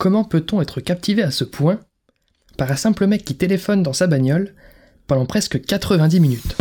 Comment 0.00 0.24
peut-on 0.24 0.62
être 0.62 0.80
captivé 0.80 1.22
à 1.22 1.30
ce 1.30 1.44
point 1.44 1.78
par 2.56 2.72
un 2.72 2.76
simple 2.76 3.06
mec 3.06 3.22
qui 3.22 3.36
téléphone 3.36 3.82
dans 3.82 3.92
sa 3.92 4.06
bagnole 4.06 4.54
pendant 5.06 5.26
presque 5.26 5.60
90 5.60 6.20
minutes? 6.20 6.56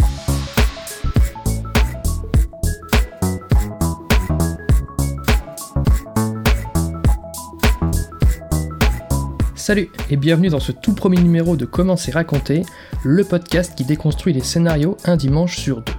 Salut 9.56 9.88
et 10.10 10.18
bienvenue 10.18 10.50
dans 10.50 10.60
ce 10.60 10.74
tout 10.74 10.94
premier 10.94 11.22
numéro 11.22 11.56
de 11.56 11.64
Comment 11.64 11.96
c'est 11.96 12.12
raconté, 12.12 12.64
le 13.06 13.24
podcast 13.24 13.74
qui 13.74 13.86
déconstruit 13.86 14.34
les 14.34 14.44
scénarios 14.44 14.98
un 15.06 15.16
dimanche 15.16 15.58
sur 15.58 15.82
deux. 15.82 15.94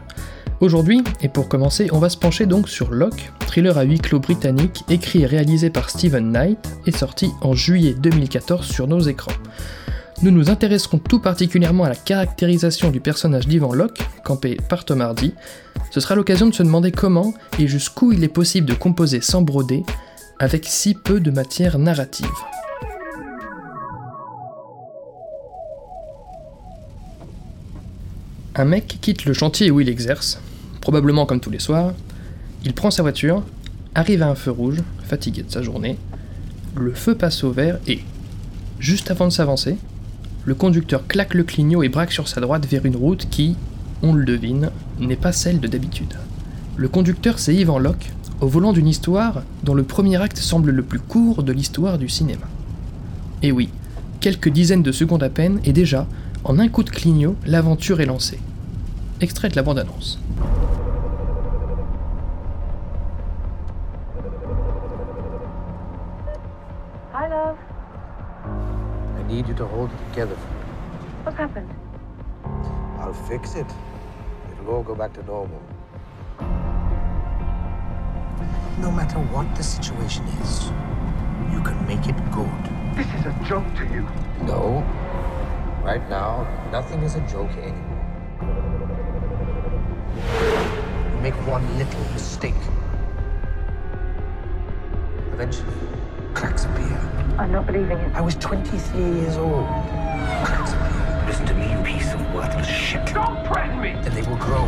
Aujourd'hui, 0.61 1.03
et 1.23 1.29
pour 1.29 1.49
commencer, 1.49 1.89
on 1.91 1.99
va 1.99 2.11
se 2.11 2.19
pencher 2.19 2.45
donc 2.45 2.69
sur 2.69 2.91
Locke, 2.91 3.33
thriller 3.47 3.79
à 3.79 3.83
huis 3.83 3.99
clos 3.99 4.21
britannique, 4.21 4.85
écrit 4.91 5.23
et 5.23 5.27
réalisé 5.27 5.71
par 5.71 5.89
Stephen 5.89 6.33
Knight, 6.33 6.59
et 6.85 6.93
sorti 6.93 7.31
en 7.41 7.55
juillet 7.55 7.95
2014 7.95 8.67
sur 8.67 8.87
nos 8.87 9.01
écrans. 9.01 9.33
Nous 10.21 10.31
nous 10.31 10.51
intéresserons 10.51 10.99
tout 10.99 11.19
particulièrement 11.19 11.85
à 11.85 11.89
la 11.89 11.95
caractérisation 11.95 12.91
du 12.91 13.01
personnage 13.01 13.49
d'Ivan 13.49 13.73
Locke, 13.73 14.03
campé 14.23 14.59
par 14.69 14.85
Tom 14.85 15.01
Hardy. 15.01 15.33
Ce 15.91 16.01
sera 16.01 16.15
l'occasion 16.15 16.47
de 16.47 16.55
se 16.55 16.63
demander 16.63 16.93
comment 16.93 17.33
et 17.59 17.67
jusqu'où 17.67 18.13
il 18.13 18.23
est 18.23 18.29
possible 18.29 18.69
de 18.69 18.75
composer 18.75 19.23
sans 19.23 19.41
broder, 19.41 19.83
avec 20.39 20.67
si 20.67 20.93
peu 20.93 21.21
de 21.21 21.31
matière 21.31 21.79
narrative. 21.79 22.29
Un 28.57 28.67
mec 28.67 28.99
quitte 29.01 29.25
le 29.25 29.33
chantier 29.33 29.71
où 29.71 29.81
il 29.81 29.89
exerce, 29.89 30.39
probablement 30.81 31.27
comme 31.27 31.41
tous 31.41 31.51
les 31.51 31.59
soirs, 31.59 31.93
il 32.65 32.75
prend 32.75 32.91
sa 32.91 33.03
voiture, 33.03 33.43
arrive 33.95 34.23
à 34.23 34.29
un 34.29 34.35
feu 34.35 34.51
rouge, 34.51 34.83
fatigué 35.03 35.43
de 35.43 35.51
sa 35.51 35.63
journée, 35.63 35.97
le 36.77 36.93
feu 36.93 37.15
passe 37.15 37.43
au 37.45 37.51
vert 37.51 37.79
et, 37.87 38.01
juste 38.79 39.11
avant 39.11 39.27
de 39.27 39.33
s'avancer, 39.33 39.77
le 40.45 40.55
conducteur 40.55 41.07
claque 41.07 41.35
le 41.35 41.45
clignot 41.45 41.83
et 41.83 41.89
braque 41.89 42.13
sur 42.13 42.29
sa 42.29 42.41
droite 42.41 42.67
vers 42.67 42.87
une 42.87 42.97
route 42.97 43.29
qui, 43.29 43.57
on 44.03 44.13
le 44.13 44.25
devine, 44.25 44.71
n'est 44.99 45.17
pas 45.17 45.33
celle 45.33 45.61
de 45.61 45.69
d'habitude. 45.69 46.15
Le 46.77 46.89
conducteur, 46.89 47.39
c'est 47.39 47.55
Yvan 47.55 47.79
Locke, 47.79 48.11
au 48.41 48.47
volant 48.47 48.73
d'une 48.73 48.89
histoire 48.89 49.43
dont 49.65 49.75
le 49.75 49.83
premier 49.83 50.17
acte 50.21 50.39
semble 50.39 50.71
le 50.71 50.83
plus 50.83 50.99
court 50.99 51.43
de 51.43 51.53
l'histoire 51.53 51.99
du 51.99 52.09
cinéma. 52.09 52.47
Et 53.43 53.53
oui, 53.53 53.69
quelques 54.21 54.49
dizaines 54.49 54.83
de 54.83 54.93
secondes 54.93 55.23
à 55.23 55.29
peine, 55.29 55.61
et 55.65 55.73
déjà, 55.73 56.07
en 56.45 56.59
un 56.59 56.69
coup 56.69 56.83
de 56.83 56.91
clignot, 56.91 57.37
l'aventure 57.47 58.01
est 58.01 58.07
lancée. 58.07 58.39
Extrait 59.21 59.51
de 59.51 59.57
la 59.57 59.63
bande-annonce. 59.63 60.19
Need 69.41 69.49
you 69.49 69.55
to 69.55 69.67
hold 69.67 69.91
it 69.91 69.99
together 70.11 70.37
for 70.37 70.49
me. 70.49 70.61
What's 71.23 71.39
happened? 71.39 71.75
I'll 72.99 73.15
fix 73.15 73.55
it. 73.55 73.67
It'll 74.53 74.75
all 74.75 74.83
go 74.83 74.95
back 74.95 75.15
to 75.15 75.23
normal. 75.23 75.63
No 78.79 78.91
matter 78.91 79.19
what 79.33 79.47
the 79.57 79.63
situation 79.63 80.27
is, 80.43 80.65
you 81.55 81.63
can 81.63 81.79
make 81.87 82.07
it 82.07 82.17
good. 82.33 82.63
This 82.95 83.07
is 83.19 83.25
a 83.25 83.45
joke 83.49 83.65
to 83.77 83.85
you. 83.87 84.07
No. 84.43 84.85
Right 85.83 86.07
now, 86.11 86.47
nothing 86.71 87.01
is 87.01 87.15
a 87.15 87.21
joke 87.21 87.51
anymore. 87.53 87.97
You 91.15 91.21
make 91.23 91.35
one 91.47 91.65
little 91.79 92.05
mistake. 92.13 92.63
Eventually, 95.33 95.73
cracks 96.35 96.67
appear. 96.67 97.20
I'm 97.41 97.53
not 97.53 97.67
believing 97.67 97.97
it. 97.97 98.15
I 98.15 98.21
was 98.21 98.35
23 98.35 99.01
years 99.01 99.39
old. 99.39 99.67
Cracks 100.45 100.73
appear. 100.75 101.25
Listen 101.27 101.47
to 101.47 101.55
me, 101.55 101.73
you 101.73 101.79
piece 101.83 102.13
of 102.13 102.21
worthless 102.35 102.67
shit. 102.67 103.01
Don't 103.15 103.43
threaten 103.47 103.81
me! 103.81 103.95
Then 104.05 104.13
they 104.15 104.23
will 104.29 104.37
grow. 104.37 104.67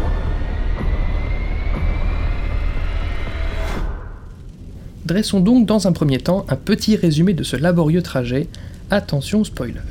Dressons 5.05 5.41
donc 5.41 5.67
dans 5.67 5.87
un 5.87 5.93
premier 5.93 6.17
temps 6.19 6.47
un 6.49 6.57
petit 6.57 6.97
résumé 6.97 7.35
de 7.35 7.43
ce 7.43 7.57
laborieux 7.57 8.01
trajet. 8.01 8.49
Attention 8.91 9.45
spoiler. 9.45 9.83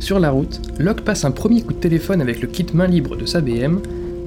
Sur 0.00 0.20
la 0.20 0.30
route, 0.30 0.62
Locke 0.78 1.02
passe 1.02 1.26
un 1.26 1.32
premier 1.32 1.60
coup 1.60 1.74
de 1.74 1.80
téléphone 1.80 2.22
avec 2.22 2.40
le 2.40 2.48
kit 2.48 2.66
main 2.72 2.86
libre 2.86 3.14
de 3.14 3.26
sa 3.26 3.42
BM. 3.42 3.80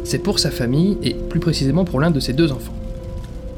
C'est 0.03 0.19
pour 0.19 0.37
sa 0.37 0.51
famille 0.51 0.99
et 1.01 1.15
plus 1.15 1.39
précisément 1.39 1.85
pour 1.85 2.01
l'un 2.01 2.11
de 2.11 2.19
ses 2.19 2.33
deux 2.33 2.51
enfants. 2.51 2.75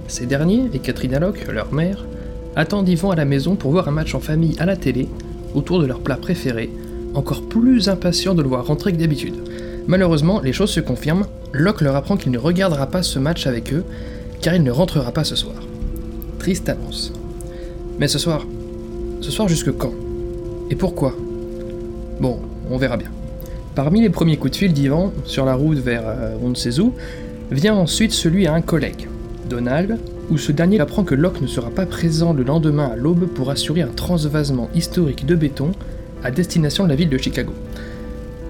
Ces 0.07 0.25
derniers 0.25 0.69
et 0.73 0.79
Katrina 0.79 1.19
Locke, 1.19 1.45
leur 1.51 1.73
mère, 1.73 2.05
attendent 2.55 2.89
Yvan 2.89 3.11
à 3.11 3.15
la 3.15 3.25
maison 3.25 3.55
pour 3.55 3.71
voir 3.71 3.87
un 3.87 3.91
match 3.91 4.15
en 4.15 4.19
famille 4.19 4.55
à 4.59 4.65
la 4.65 4.75
télé, 4.75 5.07
autour 5.53 5.79
de 5.79 5.85
leur 5.85 5.99
plat 5.99 6.17
préféré, 6.17 6.69
encore 7.13 7.43
plus 7.43 7.89
impatients 7.89 8.35
de 8.35 8.41
le 8.41 8.49
voir 8.49 8.65
rentrer 8.65 8.91
que 8.91 8.97
d'habitude. 8.97 9.35
Malheureusement, 9.87 10.41
les 10.41 10.53
choses 10.53 10.71
se 10.71 10.79
confirment, 10.79 11.25
Locke 11.51 11.81
leur 11.81 11.95
apprend 11.95 12.17
qu'il 12.17 12.31
ne 12.31 12.37
regardera 12.37 12.87
pas 12.87 13.01
ce 13.01 13.17
match 13.17 13.47
avec 13.47 13.73
eux, 13.73 13.83
car 14.41 14.55
il 14.55 14.63
ne 14.63 14.71
rentrera 14.71 15.11
pas 15.11 15.23
ce 15.23 15.35
soir. 15.35 15.55
Triste 16.37 16.69
annonce. 16.69 17.11
Mais 17.97 18.07
ce 18.07 18.19
soir, 18.19 18.45
ce 19.21 19.31
soir 19.31 19.47
jusque 19.47 19.75
quand? 19.75 19.93
Et 20.69 20.75
pourquoi? 20.75 21.15
Bon, 22.19 22.39
on 22.69 22.77
verra 22.77 22.97
bien. 22.97 23.09
Parmi 23.75 24.01
les 24.01 24.09
premiers 24.09 24.37
coups 24.37 24.51
de 24.51 24.57
fil 24.57 24.73
d'Ivan, 24.73 25.11
sur 25.25 25.45
la 25.45 25.55
route 25.55 25.79
vers 25.79 26.03
euh, 26.05 26.35
on 26.43 26.49
ne 26.49 26.55
sait 26.55 26.79
où, 26.79 26.93
vient 27.51 27.75
ensuite 27.75 28.11
celui 28.11 28.45
à 28.45 28.53
un 28.53 28.61
collègue, 28.61 29.07
Donald, 29.49 29.97
où 30.29 30.37
ce 30.37 30.51
dernier 30.51 30.79
apprend 30.79 31.03
que 31.03 31.15
Locke 31.15 31.41
ne 31.41 31.47
sera 31.47 31.69
pas 31.69 31.85
présent 31.85 32.33
le 32.33 32.43
lendemain 32.43 32.91
à 32.93 32.95
l'aube 32.95 33.27
pour 33.27 33.49
assurer 33.49 33.81
un 33.81 33.87
transvasement 33.87 34.69
historique 34.75 35.25
de 35.25 35.35
béton 35.35 35.71
à 36.23 36.31
destination 36.31 36.83
de 36.83 36.89
la 36.89 36.95
ville 36.95 37.09
de 37.09 37.17
Chicago. 37.17 37.53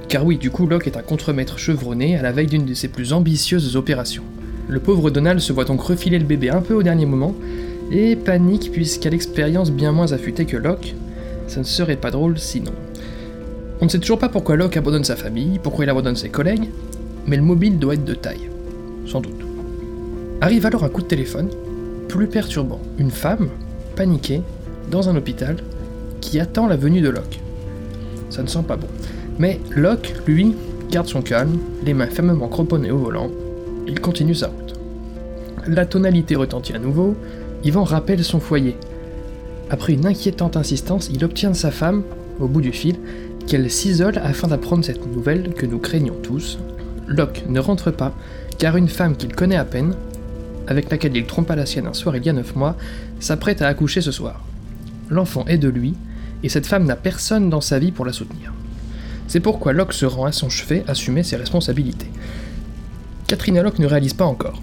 Car 0.07 0.25
oui, 0.25 0.37
du 0.37 0.49
coup, 0.49 0.65
Locke 0.65 0.87
est 0.87 0.97
un 0.97 1.01
contremaître 1.01 1.59
chevronné 1.59 2.17
à 2.17 2.21
la 2.21 2.31
veille 2.31 2.47
d'une 2.47 2.65
de 2.65 2.73
ses 2.73 2.87
plus 2.87 3.13
ambitieuses 3.13 3.75
opérations. 3.75 4.23
Le 4.67 4.79
pauvre 4.79 5.11
Donald 5.11 5.39
se 5.39 5.53
voit 5.53 5.65
donc 5.65 5.81
refiler 5.81 6.19
le 6.19 6.25
bébé 6.25 6.49
un 6.49 6.61
peu 6.61 6.73
au 6.73 6.83
dernier 6.83 7.05
moment, 7.05 7.35
et 7.91 8.15
panique 8.15 8.71
puisqu'à 8.71 9.09
l'expérience 9.09 9.71
bien 9.71 9.91
moins 9.91 10.11
affûtée 10.11 10.45
que 10.45 10.57
Locke, 10.57 10.95
ça 11.47 11.59
ne 11.59 11.65
serait 11.65 11.95
pas 11.95 12.11
drôle 12.11 12.37
sinon. 12.37 12.71
On 13.81 13.85
ne 13.85 13.89
sait 13.89 13.99
toujours 13.99 14.19
pas 14.19 14.29
pourquoi 14.29 14.55
Locke 14.55 14.77
abandonne 14.77 15.03
sa 15.03 15.15
famille, 15.15 15.59
pourquoi 15.61 15.85
il 15.85 15.89
abandonne 15.89 16.15
ses 16.15 16.29
collègues, 16.29 16.69
mais 17.25 17.37
le 17.37 17.43
mobile 17.43 17.79
doit 17.79 17.93
être 17.93 18.05
de 18.05 18.13
taille. 18.13 18.49
Sans 19.05 19.21
doute. 19.21 19.41
Arrive 20.41 20.65
alors 20.65 20.83
un 20.83 20.89
coup 20.89 21.01
de 21.01 21.07
téléphone, 21.07 21.49
plus 22.09 22.27
perturbant. 22.27 22.81
Une 22.97 23.11
femme, 23.11 23.47
paniquée, 23.95 24.41
dans 24.91 25.07
un 25.07 25.15
hôpital, 25.15 25.57
qui 26.19 26.39
attend 26.39 26.67
la 26.67 26.75
venue 26.75 26.99
de 26.99 27.09
Locke. 27.09 27.39
Ça 28.29 28.43
ne 28.43 28.47
sent 28.47 28.63
pas 28.67 28.75
bon. 28.75 28.87
Mais 29.37 29.61
Locke, 29.71 30.13
lui, 30.27 30.55
garde 30.91 31.07
son 31.07 31.21
calme, 31.21 31.57
les 31.85 31.93
mains 31.93 32.07
fermement 32.07 32.49
cramponnées 32.49 32.91
au 32.91 32.97
volant. 32.97 33.29
Il 33.87 34.01
continue 34.01 34.35
sa 34.35 34.47
route. 34.47 34.73
La 35.67 35.85
tonalité 35.85 36.35
retentit 36.35 36.73
à 36.73 36.79
nouveau, 36.79 37.15
Yvan 37.63 37.83
rappelle 37.83 38.23
son 38.23 38.39
foyer. 38.39 38.75
Après 39.69 39.93
une 39.93 40.07
inquiétante 40.07 40.57
insistance, 40.57 41.09
il 41.13 41.23
obtient 41.23 41.51
de 41.51 41.55
sa 41.55 41.71
femme, 41.71 42.03
au 42.39 42.47
bout 42.47 42.61
du 42.61 42.71
fil, 42.71 42.95
qu'elle 43.45 43.69
s'isole 43.69 44.17
afin 44.17 44.47
d'apprendre 44.47 44.83
cette 44.83 45.05
nouvelle 45.05 45.53
que 45.53 45.65
nous 45.65 45.79
craignons 45.79 46.15
tous. 46.23 46.57
Locke 47.07 47.43
ne 47.47 47.59
rentre 47.59 47.91
pas, 47.91 48.13
car 48.57 48.77
une 48.77 48.89
femme 48.89 49.15
qu'il 49.15 49.33
connaît 49.35 49.55
à 49.55 49.65
peine, 49.65 49.93
avec 50.69 50.91
laquelle 50.91 51.17
il 51.17 51.25
trompa 51.25 51.55
la 51.55 51.65
sienne 51.65 51.87
un 51.87 51.93
soir 51.93 52.15
il 52.15 52.23
y 52.23 52.29
a 52.29 52.33
9 52.33 52.55
mois, 52.55 52.77
s'apprête 53.19 53.61
à 53.63 53.67
accoucher 53.67 54.01
ce 54.01 54.11
soir. 54.11 54.45
L'enfant 55.09 55.43
est 55.47 55.57
de 55.57 55.67
lui, 55.67 55.95
et 56.43 56.49
cette 56.49 56.67
femme 56.67 56.85
n'a 56.85 56.95
personne 56.95 57.49
dans 57.49 57.59
sa 57.59 57.79
vie 57.79 57.91
pour 57.91 58.05
la 58.05 58.13
soutenir. 58.13 58.53
C'est 59.27 59.39
pourquoi 59.39 59.73
Locke 59.73 59.93
se 59.93 60.05
rend 60.05 60.25
à 60.25 60.31
son 60.31 60.47
chevet 60.47 60.83
assumer 60.87 61.23
ses 61.23 61.37
responsabilités. 61.37 62.11
Katrina 63.27 63.63
Locke 63.63 63.79
ne 63.79 63.87
réalise 63.87 64.13
pas 64.13 64.25
encore. 64.25 64.61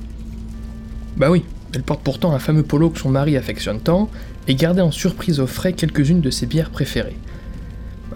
Bah 1.16 1.30
oui, 1.30 1.44
elle 1.74 1.82
porte 1.82 2.02
pourtant 2.02 2.32
un 2.32 2.38
fameux 2.38 2.62
polo 2.62 2.90
que 2.90 3.00
son 3.00 3.10
mari 3.10 3.36
affectionne 3.36 3.80
tant, 3.80 4.08
et 4.46 4.54
gardait 4.54 4.82
en 4.82 4.92
surprise 4.92 5.40
au 5.40 5.48
frais 5.48 5.72
quelques-unes 5.72 6.20
de 6.20 6.30
ses 6.30 6.46
bières 6.46 6.70
préférées. 6.70 7.18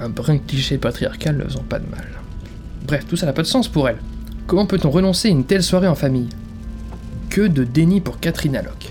Un 0.00 0.10
brin 0.10 0.38
cliché 0.38 0.78
patriarcal 0.78 1.36
ne 1.36 1.44
faisant 1.44 1.64
pas 1.68 1.80
de 1.80 1.90
mal. 1.90 2.06
Bref, 2.86 3.04
tout 3.08 3.16
ça 3.16 3.26
n'a 3.26 3.32
pas 3.32 3.42
de 3.42 3.48
sens 3.48 3.66
pour 3.66 3.88
elle. 3.88 3.98
Comment 4.46 4.66
peut-on 4.66 4.90
renoncer 4.90 5.26
à 5.26 5.32
une 5.32 5.44
telle 5.44 5.64
soirée 5.64 5.88
en 5.88 5.96
famille? 5.96 6.28
Que 7.30 7.42
de 7.42 7.62
déni 7.62 8.00
pour 8.00 8.18
Katrina 8.18 8.60
Locke. 8.60 8.90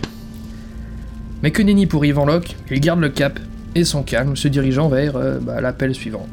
Mais 1.44 1.52
que 1.52 1.62
déni 1.62 1.88
pour 1.88 2.06
Yvan 2.06 2.26
Locke, 2.26 2.56
il 2.72 2.80
garde 2.80 3.02
le 3.02 3.10
cap 3.10 3.38
et 3.76 3.84
son 3.84 4.02
calme, 4.02 4.38
se 4.38 4.48
dirigeant 4.48 4.88
vers 4.88 5.18
euh, 5.18 5.40
bah, 5.40 5.60
l'appel 5.60 5.94
suivant. 5.94 6.26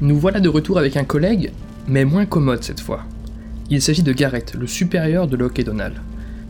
Nous 0.00 0.18
voilà 0.18 0.40
de 0.40 0.48
retour 0.48 0.78
avec 0.78 0.96
un 0.96 1.04
collègue, 1.04 1.52
mais 1.86 2.06
moins 2.06 2.24
commode 2.24 2.64
cette 2.64 2.80
fois. 2.80 3.02
Il 3.68 3.82
s'agit 3.82 4.02
de 4.02 4.14
Garrett, 4.14 4.54
le 4.54 4.66
supérieur 4.66 5.28
de 5.28 5.36
Locke 5.36 5.58
et 5.58 5.64
Donald. 5.64 5.94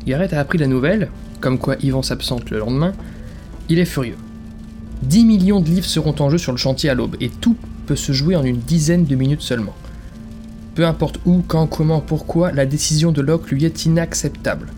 Garrett 0.06 0.32
a 0.32 0.38
appris 0.38 0.58
la 0.58 0.68
nouvelle, 0.68 1.10
comme 1.40 1.58
quoi 1.58 1.74
Yvan 1.82 2.02
s'absente 2.02 2.48
le 2.50 2.60
lendemain. 2.60 2.92
Il 3.68 3.80
est 3.80 3.84
furieux. 3.84 4.16
10 5.02 5.24
millions 5.24 5.60
de 5.60 5.68
livres 5.68 5.84
seront 5.84 6.14
en 6.20 6.30
jeu 6.30 6.38
sur 6.38 6.52
le 6.52 6.58
chantier 6.58 6.90
à 6.90 6.94
l'aube, 6.94 7.16
et 7.20 7.28
tout 7.28 7.56
peut 7.86 7.96
se 7.96 8.12
jouer 8.12 8.36
en 8.36 8.44
une 8.44 8.58
dizaine 8.58 9.04
de 9.04 9.16
minutes 9.16 9.42
seulement. 9.42 9.74
Peu 10.74 10.86
importe 10.86 11.20
où, 11.24 11.42
quand, 11.46 11.66
comment, 11.66 12.00
pourquoi, 12.00 12.52
la 12.52 12.66
décision 12.66 13.12
de 13.12 13.20
Locke 13.20 13.50
lui 13.50 13.64
est 13.64 13.84
inacceptable. 13.84 14.72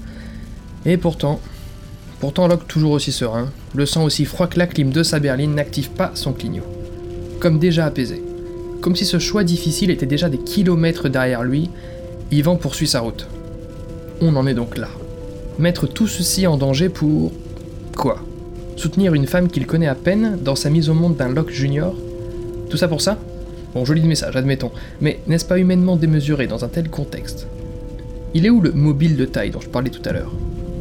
Et 0.84 0.96
pourtant, 0.96 1.40
Pourtant 2.18 2.48
Locke, 2.48 2.66
toujours 2.66 2.92
aussi 2.92 3.12
serein, 3.12 3.50
le 3.74 3.84
sang 3.84 4.04
aussi 4.04 4.24
froid 4.24 4.46
que 4.46 4.58
la 4.58 4.66
clim 4.66 4.90
de 4.90 5.02
sa 5.02 5.18
berline, 5.18 5.54
n'active 5.54 5.90
pas 5.90 6.12
son 6.14 6.32
clignot. 6.32 6.64
Comme 7.40 7.58
déjà 7.58 7.84
apaisé. 7.84 8.22
Comme 8.80 8.96
si 8.96 9.04
ce 9.04 9.18
choix 9.18 9.44
difficile 9.44 9.90
était 9.90 10.06
déjà 10.06 10.30
des 10.30 10.38
kilomètres 10.38 11.10
derrière 11.10 11.42
lui, 11.42 11.68
Yvan 12.32 12.56
poursuit 12.56 12.86
sa 12.86 13.00
route. 13.00 13.26
On 14.22 14.34
en 14.36 14.46
est 14.46 14.54
donc 14.54 14.78
là. 14.78 14.88
Mettre 15.58 15.86
tout 15.86 16.06
ceci 16.06 16.46
en 16.46 16.56
danger 16.56 16.88
pour... 16.88 17.32
quoi? 17.94 18.18
Soutenir 18.76 19.12
une 19.12 19.26
femme 19.26 19.48
qu'il 19.48 19.66
connaît 19.66 19.86
à 19.86 19.94
peine 19.94 20.38
dans 20.42 20.56
sa 20.56 20.70
mise 20.70 20.88
au 20.88 20.94
monde 20.94 21.16
d'un 21.16 21.28
Locke 21.28 21.50
junior? 21.50 21.94
Tout 22.70 22.78
ça 22.78 22.88
pour 22.88 23.02
ça? 23.02 23.18
Bon, 23.76 23.84
joli 23.84 24.00
message, 24.04 24.34
admettons, 24.36 24.70
mais 25.02 25.20
n'est-ce 25.26 25.44
pas 25.44 25.58
humainement 25.58 25.96
démesuré 25.96 26.46
dans 26.46 26.64
un 26.64 26.68
tel 26.68 26.88
contexte? 26.88 27.46
Il 28.32 28.46
est 28.46 28.48
où 28.48 28.62
le 28.62 28.72
mobile 28.72 29.18
de 29.18 29.26
taille 29.26 29.50
dont 29.50 29.60
je 29.60 29.68
parlais 29.68 29.90
tout 29.90 30.00
à 30.08 30.14
l'heure? 30.14 30.32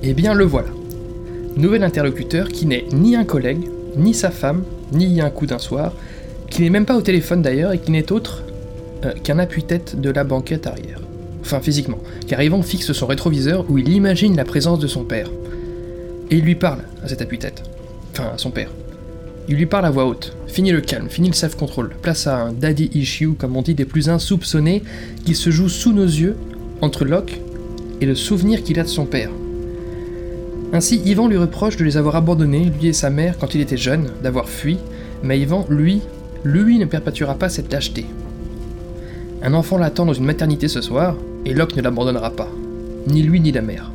Eh 0.01 0.13
bien, 0.13 0.33
le 0.33 0.45
voilà. 0.45 0.69
Nouvel 1.57 1.83
interlocuteur 1.83 2.47
qui 2.47 2.65
n'est 2.65 2.85
ni 2.93 3.17
un 3.17 3.25
collègue, 3.25 3.67
ni 3.97 4.13
sa 4.13 4.31
femme, 4.31 4.63
ni 4.93 5.19
un 5.19 5.29
coup 5.29 5.45
d'un 5.45 5.59
soir, 5.59 5.91
qui 6.49 6.61
n'est 6.61 6.69
même 6.69 6.85
pas 6.85 6.95
au 6.95 7.01
téléphone 7.01 7.41
d'ailleurs 7.41 7.73
et 7.73 7.79
qui 7.79 7.91
n'est 7.91 8.13
autre 8.13 8.43
euh, 9.03 9.11
qu'un 9.21 9.39
appui-tête 9.39 9.99
de 9.99 10.09
la 10.09 10.23
banquette 10.23 10.65
arrière. 10.65 11.01
Enfin, 11.41 11.59
physiquement, 11.59 11.99
car 12.27 12.41
Yvan 12.41 12.61
fixe 12.61 12.93
son 12.93 13.07
rétroviseur 13.07 13.65
où 13.69 13.77
il 13.77 13.89
imagine 13.89 14.37
la 14.37 14.45
présence 14.45 14.79
de 14.79 14.87
son 14.87 15.03
père. 15.03 15.29
Et 16.31 16.37
il 16.37 16.45
lui 16.45 16.55
parle 16.55 16.79
à 17.03 17.09
cet 17.09 17.21
appui-tête. 17.21 17.61
Enfin, 18.13 18.31
à 18.35 18.37
son 18.37 18.51
père. 18.51 18.69
Il 19.47 19.57
lui 19.57 19.67
parle 19.67 19.85
à 19.85 19.91
voix 19.91 20.05
haute. 20.05 20.35
Fini 20.47 20.71
le 20.71 20.81
calme, 20.81 21.09
fini 21.09 21.27
le 21.27 21.35
self-control. 21.35 21.91
Place 22.01 22.25
à 22.25 22.37
un 22.37 22.51
daddy 22.51 22.89
issue, 22.93 23.33
comme 23.33 23.55
on 23.55 23.61
dit, 23.61 23.75
des 23.75 23.85
plus 23.85 24.09
insoupçonnés, 24.09 24.81
qui 25.23 25.35
se 25.35 25.51
joue 25.51 25.69
sous 25.69 25.93
nos 25.93 26.05
yeux, 26.05 26.35
entre 26.81 27.05
Locke 27.05 27.39
et 28.01 28.05
le 28.05 28.15
souvenir 28.15 28.63
qu'il 28.63 28.79
a 28.79 28.83
de 28.83 28.87
son 28.87 29.05
père. 29.05 29.29
Ainsi, 30.73 31.01
Yvan 31.05 31.27
lui 31.27 31.37
reproche 31.37 31.77
de 31.77 31.83
les 31.83 31.95
avoir 31.95 32.15
abandonnés, 32.15 32.71
lui 32.79 32.87
et 32.87 32.93
sa 32.93 33.09
mère, 33.09 33.37
quand 33.37 33.53
il 33.53 33.61
était 33.61 33.77
jeune, 33.77 34.09
d'avoir 34.23 34.49
fui, 34.49 34.77
mais 35.23 35.39
Yvan, 35.39 35.65
lui, 35.69 36.01
lui 36.43 36.79
ne 36.79 36.85
perpétuera 36.85 37.35
pas 37.35 37.49
cette 37.49 37.71
lâcheté. 37.71 38.05
Un 39.43 39.53
enfant 39.53 39.77
l'attend 39.77 40.05
dans 40.05 40.13
une 40.13 40.25
maternité 40.25 40.67
ce 40.67 40.81
soir, 40.81 41.15
et 41.45 41.53
Locke 41.53 41.75
ne 41.75 41.81
l'abandonnera 41.81 42.31
pas, 42.31 42.49
ni 43.07 43.21
lui 43.21 43.39
ni 43.39 43.51
la 43.51 43.61
mère. 43.61 43.91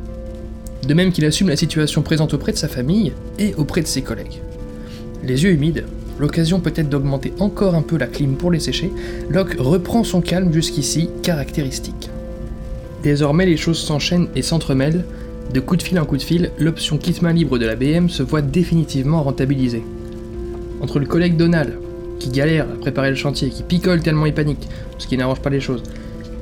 De 0.87 0.93
même 0.93 1.11
qu'il 1.11 1.25
assume 1.25 1.49
la 1.49 1.57
situation 1.57 2.01
présente 2.01 2.33
auprès 2.33 2.53
de 2.53 2.57
sa 2.57 2.67
famille 2.67 3.11
et 3.37 3.53
auprès 3.55 3.81
de 3.81 3.87
ses 3.87 4.01
collègues. 4.01 4.41
Les 5.23 5.43
yeux 5.43 5.51
humides, 5.51 5.85
l'occasion 6.19 6.59
peut-être 6.59 6.89
d'augmenter 6.89 7.33
encore 7.39 7.75
un 7.75 7.83
peu 7.83 7.97
la 7.97 8.07
clim 8.07 8.35
pour 8.35 8.51
les 8.51 8.59
sécher, 8.59 8.91
Locke 9.29 9.55
reprend 9.59 10.03
son 10.03 10.21
calme 10.21 10.51
jusqu'ici 10.51 11.09
caractéristique. 11.21 12.09
Désormais, 13.03 13.45
les 13.45 13.57
choses 13.57 13.79
s'enchaînent 13.79 14.29
et 14.35 14.41
s'entremêlent. 14.41 15.05
De 15.53 15.59
coup 15.59 15.75
de 15.75 15.83
fil 15.83 15.99
en 15.99 16.05
coup 16.05 16.17
de 16.17 16.21
fil, 16.21 16.51
l'option 16.57 16.97
kit 16.97 17.15
main 17.21 17.33
libre 17.33 17.59
de 17.59 17.65
la 17.65 17.75
BM 17.75 18.09
se 18.09 18.23
voit 18.23 18.41
définitivement 18.41 19.21
rentabilisée. 19.21 19.83
Entre 20.81 20.97
le 20.97 21.05
collègue 21.05 21.37
Donald, 21.37 21.73
qui 22.19 22.29
galère 22.29 22.65
à 22.65 22.79
préparer 22.79 23.09
le 23.09 23.15
chantier, 23.15 23.49
qui 23.49 23.63
picole 23.63 24.01
tellement 24.01 24.25
il 24.25 24.33
panique, 24.33 24.69
ce 24.97 25.07
qui 25.07 25.17
n'arrange 25.17 25.41
pas 25.41 25.49
les 25.49 25.59
choses, 25.59 25.83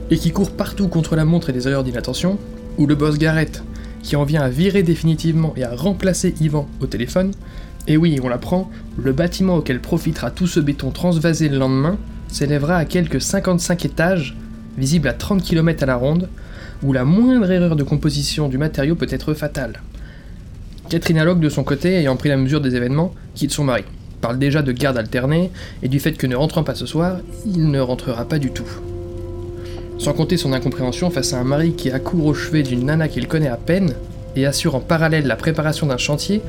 et 0.09 0.17
qui 0.17 0.31
court 0.31 0.51
partout 0.51 0.87
contre 0.87 1.15
la 1.15 1.25
montre 1.25 1.49
et 1.49 1.53
les 1.53 1.67
erreurs 1.67 1.83
d'inattention, 1.83 2.37
ou 2.77 2.85
le 2.85 2.95
boss 2.95 3.17
Garrett, 3.17 3.63
qui 4.03 4.15
en 4.15 4.23
vient 4.23 4.41
à 4.41 4.49
virer 4.49 4.83
définitivement 4.83 5.53
et 5.57 5.63
à 5.63 5.75
remplacer 5.75 6.33
Ivan 6.39 6.67
au 6.81 6.85
téléphone, 6.85 7.31
et 7.89 7.97
oui, 7.97 8.19
on 8.23 8.29
l'apprend, 8.29 8.69
le 8.97 9.11
bâtiment 9.11 9.57
auquel 9.57 9.81
profitera 9.81 10.29
tout 10.29 10.45
ce 10.45 10.59
béton 10.59 10.91
transvasé 10.91 11.49
le 11.49 11.57
lendemain 11.57 11.97
s'élèvera 12.27 12.75
à 12.77 12.85
quelques 12.85 13.19
55 13.19 13.83
étages, 13.83 14.37
visible 14.77 15.07
à 15.07 15.13
30 15.13 15.41
km 15.41 15.81
à 15.81 15.85
la 15.87 15.95
ronde, 15.95 16.29
où 16.83 16.93
la 16.93 17.03
moindre 17.03 17.49
erreur 17.49 17.75
de 17.75 17.83
composition 17.83 18.47
du 18.47 18.59
matériau 18.59 18.95
peut 18.95 19.07
être 19.09 19.33
fatale. 19.33 19.81
Catherine 20.87 21.23
Locke, 21.23 21.39
de 21.39 21.49
son 21.49 21.63
côté, 21.63 21.95
ayant 21.95 22.15
pris 22.15 22.29
la 22.29 22.37
mesure 22.37 22.61
des 22.61 22.75
événements, 22.75 23.15
quitte 23.33 23.51
son 23.51 23.63
mari. 23.63 23.83
Parle 24.21 24.37
déjà 24.37 24.61
de 24.61 24.71
garde 24.71 24.97
alternée 24.97 25.49
et 25.81 25.87
du 25.87 25.99
fait 25.99 26.13
que 26.13 26.27
ne 26.27 26.35
rentrant 26.35 26.63
pas 26.63 26.75
ce 26.75 26.85
soir, 26.85 27.17
il 27.45 27.71
ne 27.71 27.79
rentrera 27.79 28.25
pas 28.25 28.37
du 28.37 28.51
tout. 28.51 28.69
Sans 29.97 30.13
compter 30.13 30.37
son 30.37 30.53
incompréhension 30.53 31.09
face 31.09 31.33
à 31.33 31.39
un 31.39 31.43
mari 31.43 31.73
qui 31.73 31.89
accourt 31.89 32.27
au 32.27 32.33
chevet 32.35 32.61
d'une 32.61 32.85
nana 32.85 33.07
qu'il 33.07 33.27
connaît 33.27 33.47
à 33.47 33.57
peine 33.57 33.95
et 34.35 34.45
assure 34.45 34.75
en 34.75 34.79
parallèle 34.79 35.25
la 35.25 35.35
préparation 35.35 35.87
d'un 35.87 35.97
chantier, 35.97 36.41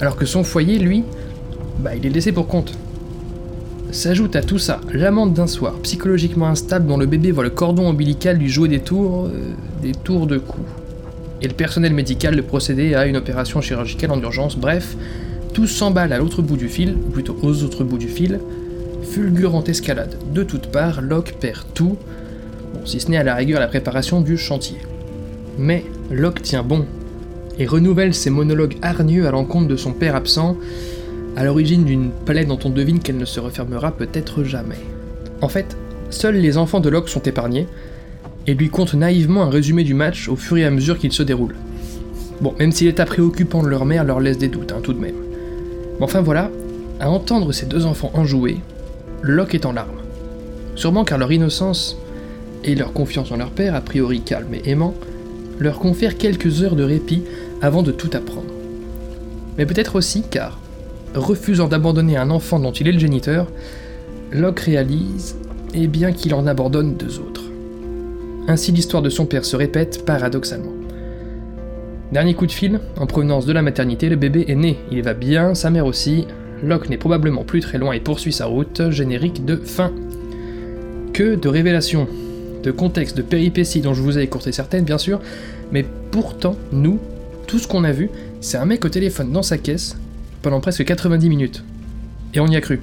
alors 0.00 0.16
que 0.16 0.26
son 0.26 0.44
foyer, 0.44 0.78
lui, 0.78 1.04
bah 1.78 1.94
il 1.96 2.06
est 2.06 2.10
laissé 2.10 2.32
pour 2.32 2.46
compte. 2.46 2.72
S'ajoute 3.90 4.36
à 4.36 4.42
tout 4.42 4.58
ça 4.58 4.80
l'amante 4.92 5.34
d'un 5.34 5.48
soir 5.48 5.74
psychologiquement 5.82 6.46
instable 6.46 6.86
dont 6.86 6.96
le 6.96 7.06
bébé 7.06 7.32
voit 7.32 7.42
le 7.42 7.50
cordon 7.50 7.88
ombilical 7.88 8.36
lui 8.36 8.48
jouer 8.48 8.68
des 8.68 8.80
tours, 8.80 9.26
euh, 9.26 9.52
des 9.82 9.92
tours 9.92 10.26
de 10.26 10.38
cou. 10.38 10.60
Et 11.42 11.48
le 11.48 11.54
personnel 11.54 11.92
médical 11.92 12.36
le 12.36 12.42
procéder 12.42 12.94
à 12.94 13.06
une 13.06 13.16
opération 13.16 13.60
chirurgicale 13.60 14.12
en 14.12 14.20
urgence, 14.20 14.56
bref, 14.56 14.96
tout 15.52 15.66
s'emballe 15.66 16.12
à 16.12 16.18
l'autre 16.18 16.42
bout 16.42 16.56
du 16.56 16.68
fil, 16.68 16.94
ou 16.94 17.10
plutôt 17.10 17.36
aux 17.42 17.62
autres 17.64 17.82
bouts 17.82 17.98
du 17.98 18.08
fil, 18.08 18.38
fulgurante 19.02 19.68
escalade. 19.68 20.16
De 20.32 20.44
toutes 20.44 20.68
parts, 20.68 21.00
Locke 21.00 21.34
perd 21.40 21.64
tout, 21.74 21.96
si 22.84 23.00
ce 23.00 23.10
n'est 23.10 23.16
à 23.16 23.24
la 23.24 23.34
rigueur 23.34 23.58
la 23.58 23.68
préparation 23.68 24.20
du 24.20 24.38
chantier. 24.38 24.78
Mais 25.58 25.84
Locke 26.10 26.42
tient 26.42 26.62
bon, 26.62 26.86
et 27.60 27.66
renouvelle 27.66 28.14
ses 28.14 28.30
monologues 28.30 28.76
hargneux 28.80 29.28
à 29.28 29.30
l'encontre 29.30 29.68
de 29.68 29.76
son 29.76 29.92
père 29.92 30.16
absent, 30.16 30.56
à 31.36 31.44
l'origine 31.44 31.84
d'une 31.84 32.10
plaie 32.10 32.46
dont 32.46 32.58
on 32.64 32.70
devine 32.70 32.98
qu'elle 32.98 33.18
ne 33.18 33.26
se 33.26 33.38
refermera 33.38 33.92
peut-être 33.92 34.42
jamais. 34.44 34.80
En 35.42 35.48
fait, 35.48 35.76
seuls 36.08 36.36
les 36.36 36.56
enfants 36.56 36.80
de 36.80 36.88
Locke 36.88 37.10
sont 37.10 37.22
épargnés, 37.22 37.68
et 38.46 38.54
lui 38.54 38.70
content 38.70 38.96
naïvement 38.96 39.42
un 39.42 39.50
résumé 39.50 39.84
du 39.84 39.92
match 39.92 40.28
au 40.28 40.36
fur 40.36 40.56
et 40.56 40.64
à 40.64 40.70
mesure 40.70 40.98
qu'il 40.98 41.12
se 41.12 41.22
déroule. 41.22 41.54
Bon, 42.40 42.54
même 42.58 42.72
si 42.72 42.84
l'état 42.84 43.04
préoccupant 43.04 43.62
de 43.62 43.68
leur 43.68 43.84
mère 43.84 44.04
leur 44.04 44.20
laisse 44.20 44.38
des 44.38 44.48
doutes, 44.48 44.72
hein, 44.72 44.80
tout 44.82 44.94
de 44.94 44.98
même. 44.98 45.14
Mais 45.98 46.04
enfin 46.04 46.22
voilà, 46.22 46.50
à 46.98 47.10
entendre 47.10 47.52
ces 47.52 47.66
deux 47.66 47.84
enfants 47.84 48.10
enjouer, 48.14 48.56
Locke 49.20 49.54
est 49.54 49.66
en 49.66 49.72
larmes. 49.72 50.00
Sûrement 50.76 51.04
car 51.04 51.18
leur 51.18 51.30
innocence 51.30 51.98
et 52.64 52.74
leur 52.74 52.94
confiance 52.94 53.30
en 53.32 53.36
leur 53.36 53.50
père, 53.50 53.74
a 53.74 53.82
priori 53.82 54.22
calme 54.22 54.54
et 54.54 54.70
aimant, 54.70 54.94
leur 55.58 55.78
confèrent 55.78 56.16
quelques 56.16 56.62
heures 56.62 56.76
de 56.76 56.84
répit 56.84 57.22
avant 57.62 57.82
de 57.82 57.92
tout 57.92 58.10
apprendre. 58.14 58.52
Mais 59.58 59.66
peut-être 59.66 59.96
aussi 59.96 60.22
car, 60.30 60.58
refusant 61.14 61.68
d'abandonner 61.68 62.16
un 62.16 62.30
enfant 62.30 62.58
dont 62.58 62.72
il 62.72 62.88
est 62.88 62.92
le 62.92 62.98
géniteur, 62.98 63.46
Locke 64.32 64.60
réalise, 64.60 65.36
et 65.74 65.86
bien 65.86 66.12
qu'il 66.12 66.34
en 66.34 66.46
abandonne 66.46 66.94
deux 66.94 67.18
autres. 67.18 67.44
Ainsi 68.48 68.72
l'histoire 68.72 69.02
de 69.02 69.10
son 69.10 69.26
père 69.26 69.44
se 69.44 69.56
répète 69.56 70.04
paradoxalement. 70.04 70.72
Dernier 72.12 72.34
coup 72.34 72.46
de 72.46 72.52
fil, 72.52 72.80
en 72.96 73.06
provenance 73.06 73.46
de 73.46 73.52
la 73.52 73.62
maternité, 73.62 74.08
le 74.08 74.16
bébé 74.16 74.46
est 74.48 74.56
né, 74.56 74.78
il 74.90 75.02
va 75.02 75.14
bien, 75.14 75.54
sa 75.54 75.70
mère 75.70 75.86
aussi, 75.86 76.26
Locke 76.62 76.88
n'est 76.88 76.98
probablement 76.98 77.44
plus 77.44 77.60
très 77.60 77.78
loin 77.78 77.92
et 77.92 78.00
poursuit 78.00 78.32
sa 78.32 78.46
route, 78.46 78.90
générique 78.90 79.44
de 79.44 79.56
fin. 79.56 79.92
Que 81.12 81.36
de 81.36 81.48
révélations, 81.48 82.08
de 82.62 82.70
contextes, 82.70 83.16
de 83.16 83.22
péripéties 83.22 83.80
dont 83.80 83.94
je 83.94 84.02
vous 84.02 84.18
ai 84.18 84.22
écourté 84.22 84.52
certaines 84.52 84.84
bien 84.84 84.98
sûr, 84.98 85.20
mais 85.72 85.84
pourtant, 86.10 86.56
nous, 86.72 86.98
tout 87.50 87.58
ce 87.58 87.66
qu'on 87.66 87.82
a 87.82 87.90
vu, 87.90 88.08
c'est 88.40 88.58
un 88.58 88.64
mec 88.64 88.84
au 88.84 88.88
téléphone 88.88 89.32
dans 89.32 89.42
sa 89.42 89.58
caisse 89.58 89.96
pendant 90.40 90.60
presque 90.60 90.84
90 90.84 91.28
minutes. 91.28 91.64
Et 92.32 92.38
on 92.38 92.46
y 92.46 92.54
a 92.54 92.60
cru. 92.60 92.80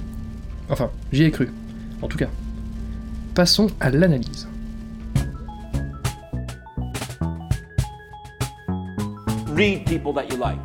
Enfin, 0.68 0.90
j'y 1.10 1.24
ai 1.24 1.30
cru. 1.30 1.48
En 2.02 2.06
tout 2.06 2.18
cas. 2.18 2.28
Passons 3.34 3.68
à 3.80 3.90
l'analyse. 3.90 4.46
read 9.58 9.84
people 9.86 10.12
that 10.12 10.30
you 10.30 10.36
like 10.36 10.60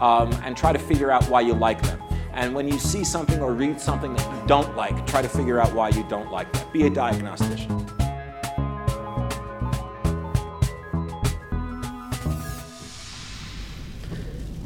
um, 0.00 0.30
and 0.44 0.56
try 0.56 0.72
to 0.72 0.78
figure 0.78 1.10
out 1.10 1.28
why 1.28 1.40
you 1.40 1.52
like 1.52 1.82
them. 1.82 2.00
And 2.32 2.54
when 2.54 2.68
you 2.68 2.78
see 2.78 3.02
something 3.02 3.40
or 3.40 3.52
read 3.52 3.80
something 3.80 4.14
that 4.14 4.24
you 4.32 4.46
don't 4.46 4.76
like, 4.76 5.04
try 5.04 5.20
to 5.20 5.28
figure 5.28 5.58
out 5.58 5.74
why 5.74 5.88
you 5.88 6.04
don't 6.08 6.30
like 6.30 6.52
that. 6.52 6.72
Be 6.72 6.86
a 6.86 6.90
diagnostician. 6.90 7.99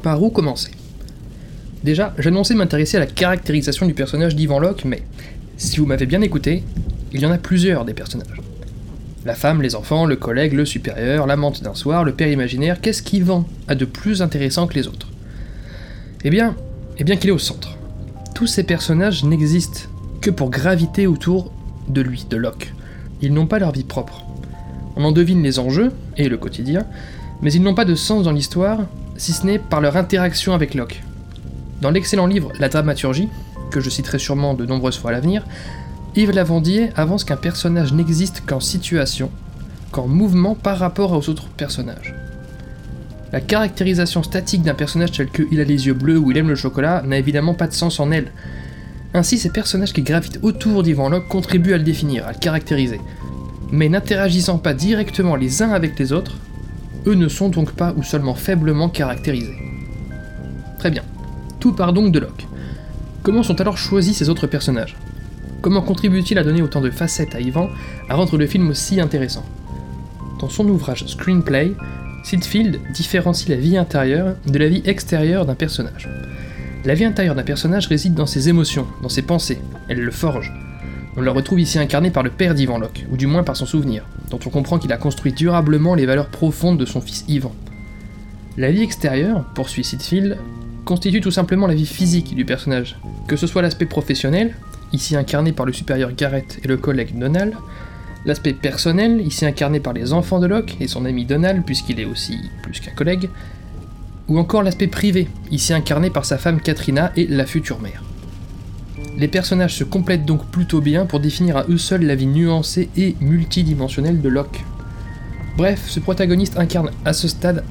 Par 0.04 0.23
où 0.23 0.28
commencer 0.28 0.70
Déjà, 1.82 2.12
j'annonçais 2.18 2.54
m'intéresser 2.54 2.99
à 2.99 3.00
la 3.00 3.06
caractérisation 3.06 3.87
du 3.87 3.94
personnage 3.94 4.37
d'Ivan 4.37 4.58
Locke, 4.58 4.84
mais 4.84 5.02
si 5.56 5.78
vous 5.78 5.87
m'avez 5.87 6.04
bien 6.04 6.20
écouté, 6.20 6.62
il 7.14 7.23
y 7.23 7.26
en 7.26 7.30
a 7.30 7.38
plusieurs 7.38 7.87
des 7.87 7.94
personnages. 7.94 8.42
La 9.25 9.34
femme, 9.34 9.62
les 9.62 9.75
enfants, 9.75 10.04
le 10.04 10.16
collègue, 10.16 10.52
le 10.52 10.66
supérieur, 10.66 11.26
l'amante 11.26 11.62
d'un 11.62 11.73
soir, 11.73 12.04
le 12.04 12.12
père 12.12 12.28
imaginaire, 12.28 12.82
qu'est-ce 12.82 13.02
qu'Ivan 13.02 13.49
a 13.66 13.75
de 13.75 13.87
plus 13.87 14.20
intéressant 14.20 14.66
que 14.66 14.75
les 14.75 14.88
autres? 14.88 15.08
Eh 16.23 16.28
bien, 16.28 16.54
eh 16.99 17.04
bien 17.04 17.16
qu'il 17.16 17.30
est 17.30 17.32
au 17.32 17.38
centre. 17.38 17.78
Tous 18.34 18.46
ces 18.46 18.64
personnages 18.64 19.25
n'existent 19.25 19.88
que 20.20 20.30
pour 20.30 20.50
graviter 20.50 21.06
autour 21.06 21.50
de 21.88 22.02
lui, 22.02 22.26
de 22.28 22.37
Locke. 22.37 22.75
Ils 23.23 23.32
n'ont 23.32 23.46
pas 23.46 23.58
leur 23.58 23.73
vie 23.73 23.84
propre. 23.84 24.23
On 24.96 25.04
en 25.04 25.12
devine 25.12 25.42
les 25.42 25.58
enjeux 25.58 25.92
et 26.18 26.28
le 26.28 26.37
quotidien, 26.37 26.84
mais 27.40 27.54
ils 27.54 27.62
n'ont 27.62 27.75
pas 27.75 27.87
de 27.87 27.94
sens 27.94 28.25
dans 28.25 28.32
l'histoire, 28.32 28.80
si 29.16 29.33
ce 29.33 29.47
n'est 29.47 29.59
par 29.59 29.80
leur 29.80 29.97
interaction 29.97 30.54
avec 30.54 30.75
Locke. 30.75 31.02
Dans 31.80 31.90
l'excellent 31.90 32.26
livre 32.26 32.52
La 32.59 32.68
dramaturgie, 32.68 33.28
que 33.71 33.80
je 33.80 33.90
citerai 33.90 34.18
sûrement 34.18 34.54
de 34.54 34.66
nombreuses 34.66 34.99
fois 34.99 35.11
à 35.11 35.14
l'avenir, 35.14 35.44
Yves 36.16 36.30
Lavandier 36.30 36.90
avance 36.97 37.25
qu'un 37.25 37.37
personnage 37.37 37.92
n'existe 37.92 38.42
qu'en 38.47 38.61
situation, 38.61 39.30
qu'en 39.90 40.06
mouvement 40.06 40.54
par 40.54 40.78
rapport 40.78 41.12
aux 41.12 41.28
autres 41.28 41.49
personnages. 41.49 42.14
La 43.33 43.40
caractérisation 43.40 44.23
statique 44.23 44.62
d'un 44.62 44.75
personnage 44.75 45.11
tel 45.11 45.28
que 45.28 45.42
il 45.50 45.61
a 45.61 45.64
les 45.64 45.87
yeux 45.87 45.94
bleus 45.94 46.18
ou 46.18 46.30
il 46.30 46.38
aime 46.38 46.49
le 46.49 46.54
chocolat 46.54 47.02
n'a 47.04 47.18
évidemment 47.18 47.54
pas 47.54 47.66
de 47.66 47.73
sens 47.73 47.99
en 47.99 48.12
elle. 48.12 48.30
Ainsi, 49.12 49.38
ces 49.38 49.50
personnages 49.50 49.92
qui 49.92 50.02
gravitent 50.02 50.38
autour 50.42 50.85
d'Ivan 50.85 51.09
Locke 51.09 51.28
contribuent 51.28 51.75
à 51.75 51.78
le 51.78 51.85
définir, 51.85 52.26
à 52.26 52.33
le 52.33 52.38
caractériser. 52.38 53.00
Mais 53.73 53.88
n'interagissant 53.88 54.59
pas 54.59 54.73
directement 54.73 55.35
les 55.35 55.62
uns 55.62 55.71
avec 55.71 55.99
les 55.99 56.12
autres, 56.12 56.37
eux 57.06 57.14
ne 57.14 57.28
sont 57.28 57.49
donc 57.49 57.73
pas 57.73 57.94
ou 57.96 58.02
seulement 58.02 58.34
faiblement 58.34 58.88
caractérisés. 58.88 59.58
Très 60.78 60.90
bien. 60.90 61.02
Tout 61.61 61.73
part 61.73 61.92
donc 61.92 62.12
de 62.12 62.18
Locke. 62.18 62.46
Comment 63.23 63.42
sont 63.42 63.61
alors 63.61 63.78
choisis 63.78 64.18
ces 64.18 64.28
autres 64.28 64.46
personnages? 64.46 64.96
Comment 65.62 65.80
contribue-t-il 65.80 66.38
à 66.38 66.44
donner 66.44 66.61
autant 66.61 66.82
de 66.82 66.90
facettes 66.90 67.34
à 67.34 67.40
Ivan, 67.40 67.70
à 68.08 68.16
rendre 68.16 68.37
le 68.37 68.46
film 68.46 68.68
aussi 68.68 69.00
intéressant 69.00 69.44
Dans 70.40 70.50
son 70.50 70.68
ouvrage 70.68 71.06
Screenplay, 71.06 71.73
Sidfield 72.23 72.80
différencie 72.92 73.49
la 73.49 73.56
vie 73.56 73.78
intérieure 73.78 74.37
de 74.46 74.58
la 74.58 74.68
vie 74.68 74.82
extérieure 74.84 75.46
d'un 75.46 75.54
personnage. 75.54 76.08
La 76.84 76.94
vie 76.94 77.04
intérieure 77.04 77.34
d'un 77.34 77.44
personnage 77.44 77.87
réside 77.87 78.12
dans 78.12 78.26
ses 78.26 78.50
émotions, 78.50 78.87
dans 79.02 79.08
ses 79.08 79.23
pensées, 79.23 79.58
elle 79.88 80.00
le 80.00 80.11
forge. 80.11 80.52
On 81.16 81.23
le 81.23 81.30
retrouve 81.30 81.61
ici 81.61 81.78
incarné 81.78 82.11
par 82.11 82.23
le 82.23 82.30
père 82.30 82.54
d'Ivan 82.54 82.78
Locke, 82.78 83.06
ou 83.11 83.16
du 83.16 83.26
moins 83.26 83.42
par 83.42 83.56
son 83.56 83.64
souvenir, 83.64 84.04
on 84.46 84.50
comprend 84.50 84.78
qu'il 84.78 84.92
a 84.92 84.96
construit 84.96 85.32
durablement 85.32 85.94
les 85.94 86.06
valeurs 86.06 86.28
profondes 86.28 86.78
de 86.78 86.86
son 86.86 87.00
fils 87.00 87.24
Ivan. 87.28 87.52
La 88.56 88.70
vie 88.70 88.82
extérieure, 88.82 89.44
poursuit 89.54 89.84
Sidfield, 89.84 90.38
constitue 90.84 91.20
tout 91.20 91.30
simplement 91.30 91.66
la 91.66 91.74
vie 91.74 91.86
physique 91.86 92.34
du 92.34 92.44
personnage, 92.44 92.96
que 93.26 93.36
ce 93.36 93.46
soit 93.46 93.62
l'aspect 93.62 93.86
professionnel, 93.86 94.54
ici 94.92 95.16
incarné 95.16 95.52
par 95.52 95.66
le 95.66 95.72
supérieur 95.72 96.12
Garrett 96.12 96.60
et 96.62 96.68
le 96.68 96.76
collègue 96.76 97.18
Donald, 97.18 97.54
l'aspect 98.24 98.52
personnel, 98.52 99.20
ici 99.20 99.44
incarné 99.44 99.80
par 99.80 99.92
les 99.92 100.12
enfants 100.12 100.38
de 100.38 100.46
Locke 100.46 100.76
et 100.80 100.88
son 100.88 101.04
ami 101.04 101.24
Donald, 101.24 101.64
puisqu'il 101.64 102.00
est 102.00 102.04
aussi 102.04 102.38
plus 102.62 102.80
qu'un 102.80 102.92
collègue, 102.92 103.28
ou 104.28 104.38
encore 104.38 104.62
l'aspect 104.62 104.86
privé, 104.86 105.28
ici 105.50 105.72
incarné 105.72 106.10
par 106.10 106.24
sa 106.24 106.38
femme 106.38 106.60
Katrina 106.60 107.12
et 107.16 107.26
la 107.26 107.46
future 107.46 107.80
mère. 107.80 108.02
Les 109.16 109.28
personnages 109.28 109.76
se 109.76 109.85
complètent 109.85 110.25
donc 110.25 110.44
plutôt 110.47 110.80
bien 110.80 111.06
pour 111.06 111.21
définir 111.21 111.56
à 111.56 111.64
eux 111.68 111.78
seuls 111.78 112.04
la 112.04 112.16
vie 112.16 112.26
nuancée 112.26 112.88
et 112.97 113.14
multidimensionnelle 113.21 114.21
de 114.21 114.28
Locke. 114.28 114.64
Bref, 115.56 115.85
ce 115.87 116.00
protagoniste 116.00 116.59
incarne 116.59 116.90
à 117.04 117.12
ce 117.12 117.28
stade 117.28 117.62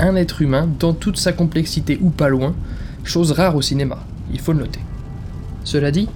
un 0.00 0.16
être 0.16 0.42
humain 0.42 0.68
dans 0.80 0.92
toute 0.92 1.16
sa 1.16 1.32
complexité 1.32 1.96
ou 2.00 2.10
pas 2.10 2.28
loin, 2.28 2.56
chose 3.04 3.30
rare 3.30 3.54
au 3.54 3.62
cinéma, 3.62 4.04
il 4.32 4.40
faut 4.40 4.52
le 4.52 4.58
noter. 4.58 4.80
Cela 5.62 5.92
dit, 5.92 6.08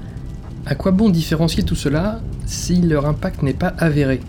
à 0.66 0.74
quoi 0.74 0.90
bon 0.90 1.08
différencier 1.08 1.62
tout 1.62 1.76
cela 1.76 2.20
si 2.44 2.82
leur 2.82 3.06
impact 3.06 3.42
n'est 3.42 3.54
pas 3.54 3.74
avéré? 3.78 4.20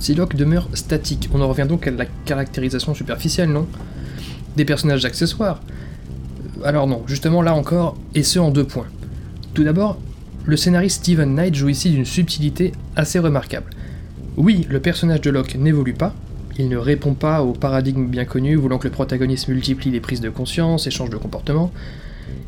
Si 0.00 0.14
Locke 0.14 0.34
demeure 0.34 0.68
statique, 0.74 1.28
on 1.32 1.40
en 1.40 1.48
revient 1.48 1.66
donc 1.68 1.86
à 1.86 1.92
la 1.92 2.06
caractérisation 2.24 2.92
superficielle, 2.92 3.50
non? 3.50 3.68
Des 4.56 4.64
personnages 4.64 5.04
accessoires? 5.04 5.60
Alors 6.64 6.88
non, 6.88 7.02
justement 7.06 7.40
là 7.40 7.54
encore, 7.54 7.96
et 8.16 8.24
ce 8.24 8.40
en 8.40 8.50
deux 8.50 8.64
points. 8.64 8.86
Tout 9.54 9.64
d'abord, 9.64 9.98
le 10.46 10.56
scénariste 10.56 11.02
Steven 11.02 11.34
Knight 11.34 11.54
joue 11.54 11.68
ici 11.68 11.90
d'une 11.90 12.04
subtilité 12.04 12.72
assez 12.96 13.18
remarquable. 13.18 13.70
Oui, 14.36 14.66
le 14.68 14.80
personnage 14.80 15.20
de 15.20 15.30
Locke 15.30 15.56
n'évolue 15.56 15.92
pas, 15.92 16.14
il 16.58 16.68
ne 16.68 16.76
répond 16.76 17.14
pas 17.14 17.42
au 17.42 17.52
paradigme 17.52 18.06
bien 18.06 18.24
connu 18.24 18.54
voulant 18.54 18.78
que 18.78 18.86
le 18.86 18.92
protagoniste 18.92 19.48
multiplie 19.48 19.90
les 19.90 20.00
prises 20.00 20.20
de 20.20 20.30
conscience 20.30 20.86
et 20.86 20.90
change 20.90 21.10
de 21.10 21.16
comportement, 21.16 21.72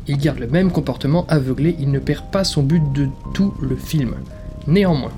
il 0.07 0.17
garde 0.17 0.39
le 0.39 0.47
même 0.47 0.71
comportement 0.71 1.25
aveuglé, 1.27 1.75
il 1.79 1.89
ne 1.91 1.99
perd 1.99 2.29
pas 2.31 2.43
son 2.43 2.63
but 2.63 2.83
de 2.93 3.07
tout 3.33 3.53
le 3.61 3.75
film. 3.75 4.15
Néanmoins, 4.67 5.11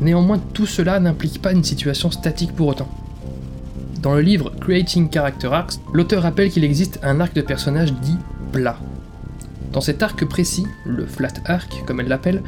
néanmoins 0.00 0.40
tout 0.54 0.66
cela 0.66 0.98
n'implique 1.00 1.40
pas 1.40 1.52
une 1.52 1.64
situation 1.64 2.10
statique 2.10 2.52
pour 2.52 2.68
autant. 2.68 2.88
Dans 4.02 4.14
le 4.14 4.22
livre 4.22 4.52
Creating 4.60 5.10
Character 5.10 5.48
Arcs, 5.48 5.74
l'auteur 5.92 6.22
rappelle 6.22 6.50
qu'il 6.50 6.64
existe 6.64 6.98
un 7.02 7.20
arc 7.20 7.34
de 7.34 7.42
personnage 7.42 7.92
dit 7.92 8.16
plat. 8.52 8.78
Dans 9.76 9.82
cet 9.82 10.02
arc 10.02 10.24
précis, 10.24 10.66
le 10.86 11.04
flat 11.04 11.34
arc 11.44 11.84
comme 11.86 12.00
elle 12.00 12.08
l'appelle, 12.08 12.42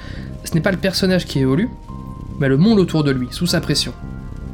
ce 0.44 0.54
n'est 0.54 0.62
pas 0.62 0.72
le 0.72 0.78
personnage 0.78 1.26
qui 1.26 1.40
évolue, 1.40 1.68
mais 2.40 2.48
le 2.48 2.56
monde 2.56 2.78
autour 2.78 3.04
de 3.04 3.10
lui, 3.10 3.28
sous 3.30 3.46
sa 3.46 3.60
pression. 3.60 3.92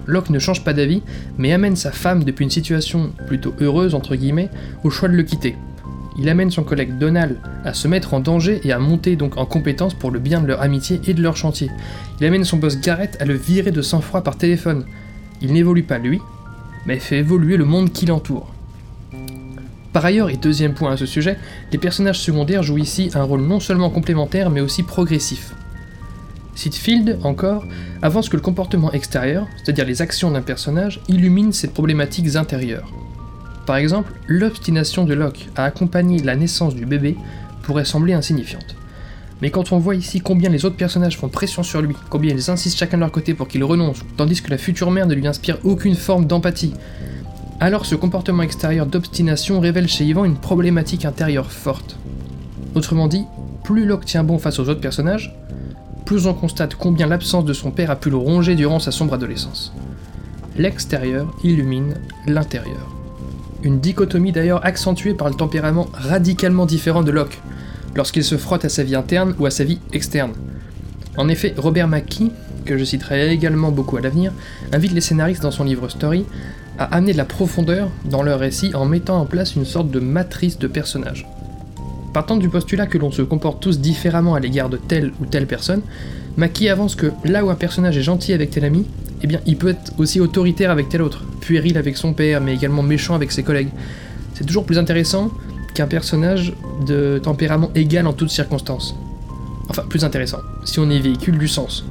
Locke 0.07 0.31
ne 0.31 0.40
change 0.40 0.64
pas 0.64 0.73
d'avis, 0.73 1.02
mais 1.38 1.52
amène 1.52 1.76
sa 1.76 1.93
femme 1.93 2.25
depuis 2.25 2.43
une 2.43 2.50
situation 2.50 3.12
plutôt 3.28 3.54
heureuse 3.61 3.95
entre 3.95 4.16
guillemets 4.16 4.50
au 4.83 4.90
choix 4.90 5.09
de 5.09 5.14
le 5.14 5.23
quitter, 5.23 5.54
il 6.16 6.28
amène 6.28 6.50
son 6.50 6.62
collègue 6.62 6.99
Donald 6.99 7.38
à 7.64 7.75
se 7.75 7.88
mettre 7.88 8.14
en 8.14 8.21
danger 8.21 8.61
et 8.64 8.73
à 8.73 8.78
monter 8.78 9.16
donc 9.16 9.37
en 9.37 9.47
compétence 9.47 9.95
pour 9.95 10.11
le 10.11 10.21
bien 10.21 10.40
de 10.40 10.47
leur 10.47 10.62
amitié 10.62 11.00
et 11.07 11.14
de 11.14 11.23
leur 11.23 11.37
chantier. 11.37 11.71
Il 12.21 12.26
amène 12.26 12.45
son 12.45 12.57
boss 12.57 12.81
Garrett 12.81 13.16
à 13.21 13.25
le 13.25 13.35
virer 13.35 13.73
de 13.73 13.83
sang-froid 13.83 14.23
par 14.23 14.37
téléphone. 14.37 14.85
Il 15.43 15.52
n'évolue 15.52 15.83
pas 15.83 15.99
lui, 15.99 16.21
mais 16.87 17.00
fait 17.00 17.19
évoluer 17.19 17.57
le 17.57 17.64
monde 17.64 17.93
qui 17.93 18.07
l'entoure. 18.07 18.53
Par 19.94 20.04
ailleurs, 20.04 20.28
et 20.28 20.36
deuxième 20.36 20.74
point 20.74 20.90
à 20.90 20.96
ce 20.96 21.06
sujet, 21.06 21.38
les 21.70 21.78
personnages 21.78 22.18
secondaires 22.18 22.64
jouent 22.64 22.78
ici 22.78 23.12
un 23.14 23.22
rôle 23.22 23.42
non 23.42 23.60
seulement 23.60 23.90
complémentaire 23.90 24.50
mais 24.50 24.60
aussi 24.60 24.82
progressif. 24.82 25.54
Sitfield, 26.56 27.20
encore, 27.22 27.64
avance 28.02 28.28
que 28.28 28.34
le 28.34 28.42
comportement 28.42 28.90
extérieur, 28.90 29.46
c'est-à-dire 29.56 29.86
les 29.86 30.02
actions 30.02 30.32
d'un 30.32 30.42
personnage, 30.42 31.00
illumine 31.06 31.52
ses 31.52 31.68
problématiques 31.68 32.34
intérieures. 32.34 32.92
Par 33.66 33.76
exemple, 33.76 34.12
l'obstination 34.26 35.04
de 35.04 35.14
Locke 35.14 35.48
à 35.54 35.64
accompagner 35.64 36.18
la 36.18 36.34
naissance 36.34 36.74
du 36.74 36.86
bébé 36.86 37.16
pourrait 37.62 37.84
sembler 37.84 38.14
insignifiante. 38.14 38.74
Mais 39.42 39.50
quand 39.50 39.70
on 39.70 39.78
voit 39.78 39.94
ici 39.94 40.20
combien 40.20 40.50
les 40.50 40.64
autres 40.64 40.76
personnages 40.76 41.18
font 41.18 41.28
pression 41.28 41.62
sur 41.62 41.80
lui, 41.80 41.94
combien 42.10 42.34
ils 42.34 42.50
insistent 42.50 42.78
chacun 42.78 42.96
de 42.96 43.02
leur 43.02 43.12
côté 43.12 43.32
pour 43.32 43.46
qu'il 43.46 43.62
renonce, 43.62 44.00
tandis 44.16 44.42
que 44.42 44.50
la 44.50 44.58
future 44.58 44.90
mère 44.90 45.06
ne 45.06 45.14
lui 45.14 45.26
inspire 45.28 45.58
aucune 45.62 45.94
forme 45.94 46.26
d'empathie, 46.26 46.74
alors 47.61 47.87
ce 47.87 47.94
comportement 47.94 48.42
extérieur 48.42 48.87
d'obstination 48.87 49.61
révèle 49.61 49.88
chez 49.88 50.04
Ivan 50.04 50.25
une 50.25 50.37
problématique 50.37 51.04
intérieure 51.04 51.52
forte. 51.52 51.96
Autrement 52.75 53.08
dit, 53.08 53.25
plus 53.62 53.87
Locke 53.87 54.04
tient 54.04 54.25
bon 54.25 54.38
face 54.38 54.58
aux 54.58 54.68
autres 54.68 54.80
personnages, 54.80 55.34
plus 56.04 56.26
on 56.26 56.34
constate 56.34 56.75
combien 56.75 57.06
l'absence 57.06 57.44
de 57.44 57.52
son 57.52 57.70
père 57.70 57.90
a 57.90 57.96
pu 57.96 58.11
le 58.11 58.16
ronger 58.16 58.54
durant 58.54 58.78
sa 58.78 58.90
sombre 58.90 59.14
adolescence. 59.14 59.73
L'extérieur 60.58 61.34
illumine 61.42 61.94
l'intérieur. 62.26 62.92
Une 63.62 63.80
dichotomie 63.80 64.32
d'ailleurs 64.32 64.64
accentuée 64.66 65.14
par 65.14 65.28
le 65.28 65.34
tempérament 65.34 65.88
radicalement 65.94 66.66
différent 66.66 67.02
de 67.02 67.11
Locke, 67.11 67.40
lorsqu'il 67.94 68.25
se 68.25 68.37
frotte 68.37 68.64
à 68.64 68.68
sa 68.68 68.82
vie 68.82 68.96
interne 68.96 69.34
ou 69.38 69.46
à 69.46 69.50
sa 69.50 69.64
vie 69.64 69.78
externe. 69.92 70.32
En 71.16 71.28
effet, 71.28 71.54
Robert 71.56 71.88
McKee, 71.88 72.32
que 72.66 72.76
je 72.76 72.84
citerai 72.84 73.30
également 73.30 73.70
beaucoup 73.70 73.96
à 73.96 74.00
l'avenir, 74.00 74.32
invite 74.73 74.92
les 74.92 75.00
scénaristes 75.00 75.42
dans 75.42 75.50
son 75.50 75.64
livre 75.64 75.88
Story 75.88 76.26
à 76.78 76.85
amener 76.97 77.12
de 77.12 77.19
la 77.19 77.25
profondeur 77.25 77.90
dans 78.04 78.23
leur 78.23 78.40
récit 78.40 78.75
en 78.75 78.85
mettant 78.85 79.21
en 79.21 79.26
place 79.26 79.54
une 79.54 79.64
sorte 79.64 79.90
de 79.90 80.00
matrice 80.00 80.59
de 80.59 80.66
personnages. 80.66 81.26
Partant 82.12 82.37
du 82.37 82.49
postulat 82.49 82.87
que 82.87 82.99
l'on 82.99 83.11
se 83.11 83.23
comporte 83.23 83.61
tous 83.61 83.81
différemment 83.81 84.35
à 84.35 84.40
l'égard 84.40 84.69
de 84.69 84.76
telle 84.76 85.12
ou 85.21 85.26
telle 85.26 85.47
personne, 85.47 85.83
Mackie 86.37 86.69
avance 86.69 86.95
que 86.95 87.12
là 87.25 87.45
où 87.45 87.50
un 87.50 87.54
personnage 87.54 87.97
est 87.97 88.02
gentil 88.02 88.33
avec 88.33 88.50
tel 88.50 88.64
ami, 88.64 88.87
eh 89.23 89.26
bien 89.26 89.40
il 89.47 89.57
peut 89.57 89.71
être 89.71 89.93
aussi 89.99 90.21
autoritaire 90.21 90.71
avec 90.71 90.88
tel 90.88 91.02
autre, 91.02 91.25
puéril 91.40 91.78
avec 91.78 91.97
son 91.97 92.12
père, 92.12 92.40
mais 92.40 92.54
également 92.54 92.83
méchant 92.83 93.14
avec 93.14 93.33
ses 93.33 93.43
collègues. 93.43 93.71
C'est 94.35 94.45
toujours 94.45 94.66
plus 94.66 94.78
intéressant 94.78 95.31
qu'un 95.75 95.87
personnage 95.87 96.54
de 96.87 97.21
tempérament 97.23 97.71
égal 97.75 98.07
en 98.07 98.12
toutes 98.12 98.31
circonstances. 98.31 98.97
Enfin, 99.69 99.83
plus 99.88 100.04
intéressant, 100.04 100.38
si 100.64 100.78
on 100.78 100.90
y 100.90 101.00
véhicule 101.00 101.38
du 101.38 101.49
sens. 101.49 101.85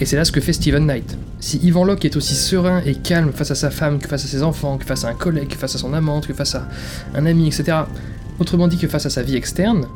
Et 0.00 0.04
c'est 0.04 0.16
là 0.16 0.24
ce 0.24 0.30
que 0.30 0.40
fait 0.40 0.52
Steven 0.52 0.86
Knight. 0.86 1.18
Si 1.40 1.58
Ivan 1.58 1.84
Locke 1.84 2.04
est 2.04 2.16
aussi 2.16 2.34
serein 2.34 2.82
et 2.86 2.94
calme 2.94 3.32
face 3.32 3.50
à 3.50 3.56
sa 3.56 3.70
femme 3.70 3.98
que 3.98 4.06
face 4.06 4.24
à 4.24 4.28
ses 4.28 4.44
enfants, 4.44 4.78
que 4.78 4.84
face 4.84 5.04
à 5.04 5.08
un 5.08 5.14
collègue, 5.14 5.48
que 5.48 5.56
face 5.56 5.74
à 5.74 5.78
son 5.78 5.92
amante, 5.92 6.28
que 6.28 6.34
face 6.34 6.54
à 6.54 6.68
un 7.16 7.26
ami, 7.26 7.48
etc., 7.48 7.78
autrement 8.38 8.68
dit 8.68 8.78
que 8.78 8.86
face 8.86 9.06
à 9.06 9.10
sa 9.10 9.22
vie 9.22 9.34
externe, 9.34 9.86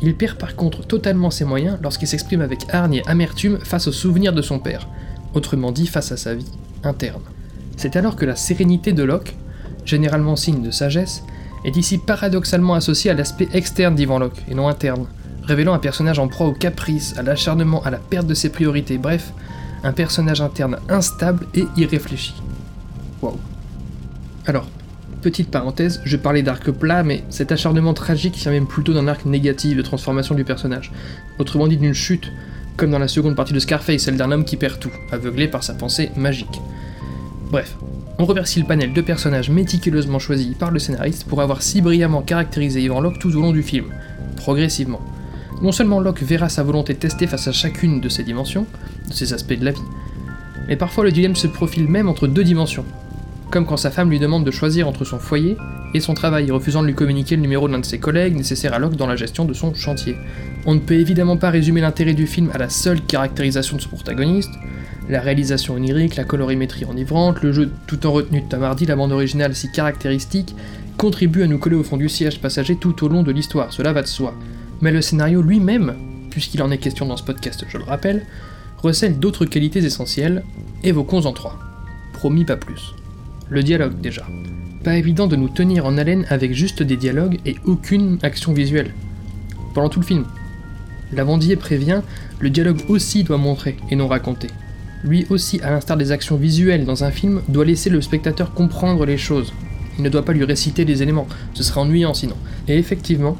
il 0.00 0.14
perd 0.14 0.38
par 0.38 0.54
contre 0.54 0.86
totalement 0.86 1.30
ses 1.30 1.44
moyens 1.44 1.78
lorsqu'il 1.82 2.06
s'exprime 2.06 2.40
avec 2.40 2.72
hargne 2.72 2.94
et 2.94 3.08
amertume 3.08 3.58
face 3.58 3.88
aux 3.88 3.92
souvenirs 3.92 4.32
de 4.32 4.42
son 4.42 4.60
père, 4.60 4.88
autrement 5.34 5.72
dit 5.72 5.88
face 5.88 6.12
à 6.12 6.16
sa 6.16 6.34
vie 6.36 6.52
interne. 6.84 7.22
C'est 7.76 7.96
alors 7.96 8.14
que 8.14 8.24
la 8.24 8.36
sérénité 8.36 8.92
de 8.92 9.02
Locke, 9.02 9.34
généralement 9.84 10.36
signe 10.36 10.62
de 10.62 10.70
sagesse, 10.70 11.24
est 11.64 11.76
ici 11.76 11.98
paradoxalement 11.98 12.74
associée 12.74 13.10
à 13.10 13.14
l'aspect 13.14 13.48
externe 13.52 13.96
d'Ivan 13.96 14.20
Locke 14.20 14.40
et 14.48 14.54
non 14.54 14.68
interne, 14.68 15.06
révélant 15.42 15.74
un 15.74 15.78
personnage 15.78 16.20
en 16.20 16.28
proie 16.28 16.46
au 16.46 16.52
caprice, 16.52 17.14
à 17.16 17.22
l'acharnement, 17.22 17.82
à 17.82 17.90
la 17.90 17.98
perte 17.98 18.28
de 18.28 18.34
ses 18.34 18.50
priorités, 18.50 18.98
bref, 18.98 19.32
un 19.82 19.92
personnage 19.92 20.40
interne 20.40 20.78
instable 20.88 21.46
et 21.54 21.66
irréfléchi. 21.76 22.34
Wow. 23.22 23.38
Alors, 24.46 24.66
petite 25.22 25.50
parenthèse, 25.50 26.00
je 26.04 26.16
parlais 26.16 26.42
d'arc 26.42 26.70
plat, 26.70 27.02
mais 27.02 27.24
cet 27.30 27.52
acharnement 27.52 27.94
tragique 27.94 28.36
vient 28.36 28.52
même 28.52 28.66
plutôt 28.66 28.92
d'un 28.92 29.08
arc 29.08 29.24
négatif 29.24 29.76
de 29.76 29.82
transformation 29.82 30.34
du 30.34 30.44
personnage, 30.44 30.92
autrement 31.38 31.66
dit 31.68 31.76
d'une 31.76 31.94
chute, 31.94 32.30
comme 32.76 32.90
dans 32.90 32.98
la 32.98 33.08
seconde 33.08 33.36
partie 33.36 33.52
de 33.52 33.58
Scarface, 33.58 34.02
celle 34.02 34.16
d'un 34.16 34.30
homme 34.30 34.44
qui 34.44 34.56
perd 34.56 34.78
tout, 34.78 34.92
aveuglé 35.10 35.48
par 35.48 35.64
sa 35.64 35.74
pensée 35.74 36.10
magique. 36.16 36.60
Bref, 37.50 37.76
on 38.18 38.24
remercie 38.24 38.60
le 38.60 38.66
panel 38.66 38.92
de 38.92 39.00
personnages 39.00 39.50
méticuleusement 39.50 40.18
choisis 40.18 40.54
par 40.54 40.70
le 40.70 40.78
scénariste 40.78 41.24
pour 41.24 41.40
avoir 41.40 41.62
si 41.62 41.80
brillamment 41.80 42.22
caractérisé 42.22 42.82
Ivan 42.82 43.00
Locke 43.00 43.18
tout 43.18 43.34
au 43.36 43.40
long 43.40 43.52
du 43.52 43.62
film, 43.62 43.86
progressivement. 44.36 45.00
Non 45.60 45.72
seulement 45.72 45.98
Locke 45.98 46.22
verra 46.22 46.48
sa 46.48 46.62
volonté 46.62 46.94
testée 46.94 47.26
face 47.26 47.48
à 47.48 47.52
chacune 47.52 48.00
de 48.00 48.08
ces 48.08 48.22
dimensions, 48.22 48.66
de 49.08 49.12
ces 49.12 49.32
aspects 49.32 49.58
de 49.58 49.64
la 49.64 49.72
vie, 49.72 49.80
mais 50.68 50.76
parfois 50.76 51.02
le 51.02 51.10
dilemme 51.10 51.34
se 51.34 51.48
profile 51.48 51.88
même 51.88 52.08
entre 52.08 52.28
deux 52.28 52.44
dimensions. 52.44 52.84
comme 53.50 53.66
quand 53.66 53.76
sa 53.76 53.90
femme 53.90 54.10
lui 54.10 54.18
demande 54.18 54.44
de 54.44 54.50
choisir 54.50 54.86
entre 54.88 55.04
son 55.04 55.18
foyer 55.18 55.56
et 55.94 56.00
son 56.00 56.14
travail, 56.14 56.50
refusant 56.50 56.82
de 56.82 56.86
lui 56.86 56.94
communiquer 56.94 57.36
le 57.36 57.42
numéro 57.42 57.66
de 57.66 57.72
l'un 57.72 57.78
de 57.78 57.86
ses 57.86 57.98
collègues 57.98 58.36
nécessaire 58.36 58.74
à 58.74 58.78
Locke 58.78 58.96
dans 58.96 59.06
la 59.06 59.16
gestion 59.16 59.46
de 59.46 59.54
son 59.54 59.72
chantier. 59.74 60.16
On 60.66 60.74
ne 60.74 60.80
peut 60.80 60.94
évidemment 60.94 61.38
pas 61.38 61.50
résumer 61.50 61.80
l'intérêt 61.80 62.12
du 62.12 62.26
film 62.26 62.50
à 62.52 62.58
la 62.58 62.68
seule 62.68 63.00
caractérisation 63.00 63.76
de 63.76 63.82
son 63.82 63.88
protagoniste, 63.88 64.52
la 65.08 65.20
réalisation 65.20 65.74
onirique, 65.74 66.16
la 66.16 66.24
colorimétrie 66.24 66.84
enivrante, 66.84 67.42
le 67.42 67.52
jeu 67.52 67.70
tout 67.86 68.06
en 68.06 68.12
retenue 68.12 68.42
de 68.42 68.48
Tom 68.48 68.62
Hardy, 68.62 68.84
la 68.84 68.96
bande 68.96 69.12
originale 69.12 69.54
si 69.54 69.70
caractéristique, 69.72 70.54
contribuent 70.98 71.44
à 71.44 71.46
nous 71.46 71.58
coller 71.58 71.76
au 71.76 71.84
fond 71.84 71.96
du 71.96 72.10
siège 72.10 72.40
passager 72.40 72.76
tout 72.76 73.02
au 73.04 73.08
long 73.08 73.22
de 73.22 73.32
l'histoire, 73.32 73.72
cela 73.72 73.94
va 73.94 74.02
de 74.02 74.06
soi. 74.08 74.34
Mais 74.80 74.92
le 74.92 75.02
scénario 75.02 75.42
lui-même, 75.42 75.94
puisqu'il 76.30 76.62
en 76.62 76.70
est 76.70 76.78
question 76.78 77.06
dans 77.06 77.16
ce 77.16 77.24
podcast, 77.24 77.64
je 77.68 77.78
le 77.78 77.84
rappelle, 77.84 78.24
recèle 78.78 79.18
d'autres 79.18 79.44
qualités 79.44 79.84
essentielles, 79.84 80.44
évoquons-en 80.84 81.32
trois. 81.32 81.58
Promis 82.12 82.44
pas 82.44 82.56
plus. 82.56 82.94
Le 83.48 83.62
dialogue 83.62 84.00
déjà. 84.00 84.26
Pas 84.84 84.96
évident 84.96 85.26
de 85.26 85.36
nous 85.36 85.48
tenir 85.48 85.86
en 85.86 85.98
haleine 85.98 86.26
avec 86.30 86.52
juste 86.52 86.82
des 86.82 86.96
dialogues 86.96 87.38
et 87.44 87.56
aucune 87.64 88.18
action 88.22 88.52
visuelle. 88.52 88.94
Pendant 89.74 89.88
tout 89.88 90.00
le 90.00 90.06
film. 90.06 90.24
Lavandier 91.12 91.56
prévient, 91.56 92.02
le 92.38 92.50
dialogue 92.50 92.82
aussi 92.88 93.24
doit 93.24 93.38
montrer 93.38 93.76
et 93.90 93.96
non 93.96 94.06
raconter. 94.06 94.48
Lui 95.02 95.26
aussi, 95.30 95.60
à 95.62 95.70
l'instar 95.70 95.96
des 95.96 96.12
actions 96.12 96.36
visuelles 96.36 96.84
dans 96.84 97.04
un 97.04 97.10
film, 97.10 97.42
doit 97.48 97.64
laisser 97.64 97.90
le 97.90 98.00
spectateur 98.00 98.52
comprendre 98.52 99.06
les 99.06 99.18
choses. 99.18 99.52
Il 99.96 100.04
ne 100.04 100.08
doit 100.08 100.24
pas 100.24 100.32
lui 100.32 100.44
réciter 100.44 100.84
des 100.84 101.02
éléments, 101.02 101.26
ce 101.54 101.62
serait 101.62 101.80
ennuyant 101.80 102.14
sinon. 102.14 102.36
Et 102.68 102.76
effectivement, 102.78 103.36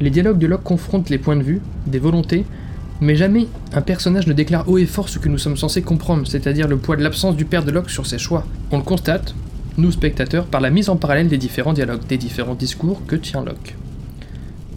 les 0.00 0.10
dialogues 0.10 0.38
de 0.38 0.46
Locke 0.46 0.62
confrontent 0.62 1.10
les 1.10 1.18
points 1.18 1.36
de 1.36 1.42
vue, 1.42 1.60
des 1.86 1.98
volontés, 1.98 2.44
mais 3.00 3.16
jamais 3.16 3.46
un 3.72 3.80
personnage 3.80 4.26
ne 4.26 4.32
déclare 4.32 4.68
haut 4.68 4.78
et 4.78 4.86
fort 4.86 5.08
ce 5.08 5.18
que 5.18 5.28
nous 5.28 5.38
sommes 5.38 5.56
censés 5.56 5.82
comprendre, 5.82 6.26
c'est-à-dire 6.26 6.68
le 6.68 6.76
poids 6.76 6.96
de 6.96 7.02
l'absence 7.02 7.36
du 7.36 7.44
père 7.44 7.64
de 7.64 7.70
Locke 7.70 7.90
sur 7.90 8.06
ses 8.06 8.18
choix. 8.18 8.46
On 8.70 8.78
le 8.78 8.82
constate, 8.82 9.34
nous 9.76 9.92
spectateurs, 9.92 10.46
par 10.46 10.60
la 10.60 10.70
mise 10.70 10.88
en 10.88 10.96
parallèle 10.96 11.28
des 11.28 11.38
différents 11.38 11.72
dialogues, 11.72 12.06
des 12.08 12.18
différents 12.18 12.54
discours 12.54 13.04
que 13.06 13.16
tient 13.16 13.44
Locke. 13.44 13.76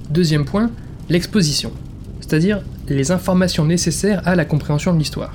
Deuxième 0.09 0.45
point, 0.45 0.69
l'exposition, 1.09 1.71
c'est-à-dire 2.19 2.61
les 2.87 3.11
informations 3.11 3.65
nécessaires 3.65 4.21
à 4.25 4.35
la 4.35 4.45
compréhension 4.45 4.93
de 4.93 4.99
l'histoire. 4.99 5.33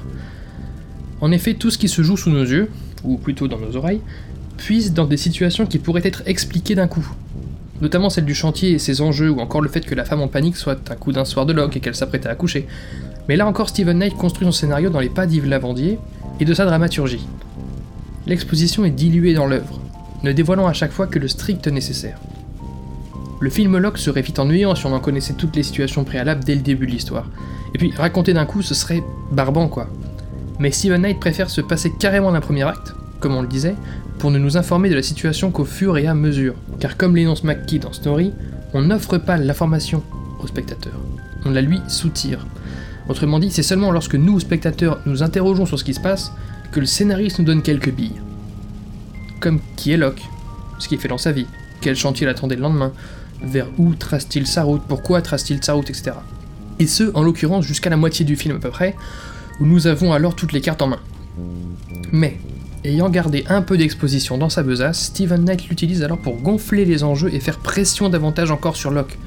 En 1.20 1.32
effet, 1.32 1.54
tout 1.54 1.70
ce 1.70 1.78
qui 1.78 1.88
se 1.88 2.02
joue 2.02 2.16
sous 2.16 2.30
nos 2.30 2.44
yeux, 2.44 2.70
ou 3.04 3.16
plutôt 3.16 3.48
dans 3.48 3.58
nos 3.58 3.76
oreilles, 3.76 4.00
puise 4.56 4.92
dans 4.92 5.06
des 5.06 5.16
situations 5.16 5.66
qui 5.66 5.78
pourraient 5.78 6.02
être 6.04 6.22
expliquées 6.26 6.74
d'un 6.74 6.88
coup. 6.88 7.08
Notamment 7.80 8.10
celle 8.10 8.24
du 8.24 8.34
chantier 8.34 8.72
et 8.72 8.78
ses 8.78 9.00
enjeux, 9.00 9.30
ou 9.30 9.40
encore 9.40 9.60
le 9.60 9.68
fait 9.68 9.82
que 9.82 9.94
la 9.94 10.04
femme 10.04 10.22
en 10.22 10.28
panique 10.28 10.56
soit 10.56 10.90
un 10.90 10.94
coup 10.94 11.12
d'un 11.12 11.24
soir 11.24 11.46
de 11.46 11.52
Locke 11.52 11.76
et 11.76 11.80
qu'elle 11.80 11.94
s'apprête 11.94 12.26
à 12.26 12.30
accoucher. 12.30 12.66
Mais 13.28 13.36
là 13.36 13.46
encore, 13.46 13.68
Stephen 13.68 13.98
Knight 13.98 14.14
construit 14.14 14.46
son 14.46 14.52
scénario 14.52 14.88
dans 14.88 15.00
les 15.00 15.08
pas 15.08 15.26
d'Yves 15.26 15.46
Lavandier 15.46 15.98
et 16.40 16.44
de 16.44 16.54
sa 16.54 16.64
dramaturgie. 16.64 17.26
L'exposition 18.26 18.84
est 18.84 18.90
diluée 18.90 19.34
dans 19.34 19.46
l'œuvre, 19.46 19.80
ne 20.22 20.32
dévoilant 20.32 20.66
à 20.66 20.72
chaque 20.72 20.92
fois 20.92 21.06
que 21.06 21.18
le 21.18 21.28
strict 21.28 21.66
nécessaire. 21.68 22.18
Le 23.38 23.50
film 23.50 23.76
Locke 23.76 23.98
serait 23.98 24.22
vite 24.22 24.38
ennuyant 24.38 24.74
si 24.74 24.86
on 24.86 24.94
en 24.94 25.00
connaissait 25.00 25.34
toutes 25.34 25.56
les 25.56 25.62
situations 25.62 26.04
préalables 26.04 26.42
dès 26.42 26.54
le 26.54 26.62
début 26.62 26.86
de 26.86 26.92
l'histoire. 26.92 27.28
Et 27.74 27.78
puis, 27.78 27.92
raconter 27.94 28.32
d'un 28.32 28.46
coup, 28.46 28.62
ce 28.62 28.74
serait 28.74 29.04
barbant 29.30 29.68
quoi. 29.68 29.88
Mais 30.58 30.70
Steven 30.70 31.02
Knight 31.02 31.20
préfère 31.20 31.50
se 31.50 31.60
passer 31.60 31.92
carrément 31.98 32.32
d'un 32.32 32.40
premier 32.40 32.62
acte, 32.62 32.94
comme 33.20 33.34
on 33.34 33.42
le 33.42 33.48
disait, 33.48 33.74
pour 34.18 34.30
ne 34.30 34.38
nous 34.38 34.56
informer 34.56 34.88
de 34.88 34.94
la 34.94 35.02
situation 35.02 35.50
qu'au 35.50 35.64
fur 35.64 35.98
et 35.98 36.06
à 36.06 36.14
mesure. 36.14 36.54
Car 36.80 36.96
comme 36.96 37.16
l'énonce 37.16 37.44
McKee 37.44 37.78
dans 37.78 37.92
Story, 37.92 38.32
on 38.72 38.82
n'offre 38.82 39.18
pas 39.18 39.36
l'information 39.36 40.02
au 40.42 40.46
spectateur, 40.46 40.94
on 41.44 41.50
la 41.50 41.62
lui 41.62 41.80
soutire. 41.88 42.46
Autrement 43.08 43.38
dit, 43.38 43.50
c'est 43.50 43.62
seulement 43.62 43.92
lorsque 43.92 44.14
nous, 44.14 44.40
spectateurs, 44.40 45.00
nous 45.06 45.22
interrogeons 45.22 45.66
sur 45.66 45.78
ce 45.78 45.84
qui 45.84 45.94
se 45.94 46.00
passe, 46.00 46.32
que 46.72 46.80
le 46.80 46.86
scénariste 46.86 47.38
nous 47.38 47.44
donne 47.44 47.62
quelques 47.62 47.92
billes. 47.92 48.20
Comme 49.40 49.60
qui 49.76 49.92
est 49.92 49.96
Locke 49.96 50.22
Ce 50.78 50.88
qu'il 50.88 50.98
fait 50.98 51.08
dans 51.08 51.18
sa 51.18 51.30
vie 51.30 51.46
Quel 51.80 51.94
chantier 51.94 52.26
l'attendait 52.26 52.56
le 52.56 52.62
lendemain 52.62 52.92
Vers 53.42 53.68
où 53.78 53.94
trace-t-il 53.94 54.46
sa 54.46 54.64
route? 54.64 54.82
Pourquoi 54.88 55.22
trace-t-il 55.22 55.62
sa 55.62 55.74
route 55.74 55.90
Etc. 55.90 56.12
Et 56.78 56.86
ce, 56.86 57.10
en 57.14 57.22
l'occurrence, 57.22 57.64
jusqu'à 57.64 57.90
la 57.90 57.96
moitié 57.96 58.24
du 58.24 58.36
film 58.36 58.56
à 58.56 58.58
peu 58.58 58.70
près, 58.70 58.96
où 59.60 59.66
nous 59.66 59.86
avons 59.86 60.12
alors 60.12 60.34
toutes 60.34 60.52
les 60.52 60.60
cartes 60.60 60.82
en 60.82 60.88
main. 60.88 61.00
Mais, 62.12 62.38
ayant 62.88 63.08
gardé 63.08 63.44
un 63.48 63.62
peu 63.62 63.76
d'exposition 63.76 64.38
dans 64.38 64.48
sa 64.48 64.62
besace, 64.62 65.04
Steven 65.04 65.44
Knight 65.44 65.68
l'utilise 65.68 66.02
alors 66.02 66.18
pour 66.18 66.36
gonfler 66.36 66.84
les 66.84 67.04
enjeux 67.04 67.32
et 67.32 67.40
faire 67.40 67.58
pression 67.58 68.08
davantage 68.08 68.50
encore 68.50 68.76
sur 68.76 68.90
Locke. 68.90 69.18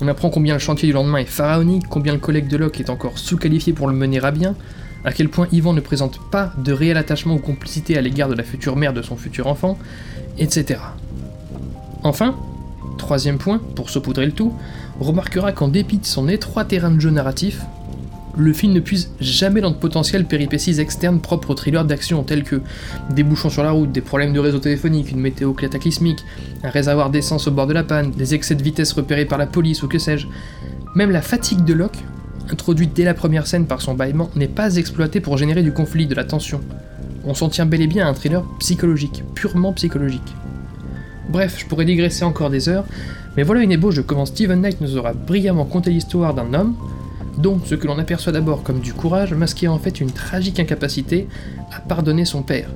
On 0.00 0.08
apprend 0.08 0.30
combien 0.30 0.54
le 0.54 0.60
chantier 0.60 0.88
du 0.88 0.92
lendemain 0.92 1.18
est 1.18 1.24
pharaonique, 1.24 1.88
combien 1.88 2.12
le 2.12 2.18
collègue 2.18 2.48
de 2.48 2.56
Locke 2.56 2.80
est 2.80 2.90
encore 2.90 3.18
sous-qualifié 3.18 3.72
pour 3.72 3.88
le 3.88 3.94
mener 3.94 4.22
à 4.24 4.30
bien, 4.30 4.54
à 5.04 5.12
quel 5.12 5.28
point 5.28 5.48
Ivan 5.52 5.72
ne 5.72 5.80
présente 5.80 6.18
pas 6.30 6.52
de 6.58 6.72
réel 6.72 6.96
attachement 6.96 7.34
ou 7.34 7.38
complicité 7.38 7.96
à 7.96 8.00
l'égard 8.00 8.28
de 8.28 8.34
la 8.34 8.44
future 8.44 8.76
mère 8.76 8.92
de 8.92 9.02
son 9.02 9.16
futur 9.16 9.46
enfant, 9.46 9.78
etc. 10.38 10.80
Enfin, 12.02 12.36
troisième 12.96 13.38
point, 13.38 13.60
pour 13.74 13.90
saupoudrer 13.90 14.26
le 14.26 14.32
tout, 14.32 14.52
remarquera 15.00 15.52
qu'en 15.52 15.68
dépit 15.68 15.98
de 15.98 16.06
son 16.06 16.28
étroit 16.28 16.64
terrain 16.64 16.90
de 16.90 17.00
jeu 17.00 17.10
narratif, 17.10 17.60
le 18.38 18.52
film 18.52 18.72
ne 18.72 18.80
puise 18.80 19.10
jamais 19.20 19.60
dans 19.60 19.70
de 19.70 19.76
potentielles 19.76 20.24
péripéties 20.24 20.80
externes 20.80 21.20
propres 21.20 21.50
au 21.50 21.54
thriller 21.54 21.84
d'action 21.84 22.22
tels 22.22 22.44
que 22.44 22.62
des 23.10 23.24
bouchons 23.24 23.50
sur 23.50 23.64
la 23.64 23.72
route, 23.72 23.90
des 23.90 24.00
problèmes 24.00 24.32
de 24.32 24.38
réseau 24.38 24.60
téléphonique, 24.60 25.10
une 25.10 25.20
météo 25.20 25.52
cataclysmique, 25.52 26.24
un 26.62 26.70
réservoir 26.70 27.10
d'essence 27.10 27.48
au 27.48 27.50
bord 27.50 27.66
de 27.66 27.72
la 27.72 27.82
panne, 27.82 28.12
des 28.12 28.34
excès 28.34 28.54
de 28.54 28.62
vitesse 28.62 28.92
repérés 28.92 29.24
par 29.24 29.38
la 29.38 29.46
police 29.46 29.82
ou 29.82 29.88
que 29.88 29.98
sais-je. 29.98 30.28
Même 30.94 31.10
la 31.10 31.20
fatigue 31.20 31.64
de 31.64 31.74
Locke, 31.74 31.98
introduite 32.50 32.92
dès 32.94 33.04
la 33.04 33.14
première 33.14 33.46
scène 33.46 33.66
par 33.66 33.82
son 33.82 33.94
bâillement, 33.94 34.30
n'est 34.36 34.46
pas 34.46 34.76
exploitée 34.76 35.20
pour 35.20 35.36
générer 35.36 35.62
du 35.64 35.72
conflit, 35.72 36.06
de 36.06 36.14
la 36.14 36.24
tension. 36.24 36.60
On 37.24 37.34
s'en 37.34 37.48
tient 37.48 37.66
bel 37.66 37.82
et 37.82 37.88
bien 37.88 38.06
à 38.06 38.10
un 38.10 38.14
thriller 38.14 38.44
psychologique, 38.60 39.24
purement 39.34 39.72
psychologique. 39.72 40.34
Bref, 41.28 41.56
je 41.58 41.66
pourrais 41.66 41.84
digresser 41.84 42.24
encore 42.24 42.50
des 42.50 42.68
heures, 42.68 42.84
mais 43.36 43.42
voilà 43.42 43.62
une 43.62 43.72
ébauche 43.72 43.96
de 43.96 44.02
comment 44.02 44.26
Steven 44.26 44.60
Knight 44.60 44.80
nous 44.80 44.96
aura 44.96 45.12
brillamment 45.12 45.66
conté 45.66 45.90
l'histoire 45.90 46.34
d'un 46.34 46.54
homme, 46.54 46.76
dont 47.38 47.60
ce 47.64 47.74
que 47.74 47.86
l'on 47.86 47.98
aperçoit 47.98 48.32
d'abord 48.32 48.62
comme 48.62 48.80
du 48.80 48.92
courage 48.92 49.32
masquait 49.32 49.68
en 49.68 49.78
fait 49.78 50.00
une 50.00 50.10
tragique 50.10 50.60
incapacité 50.60 51.28
à 51.72 51.80
pardonner 51.80 52.24
son 52.24 52.42
père. 52.42 52.68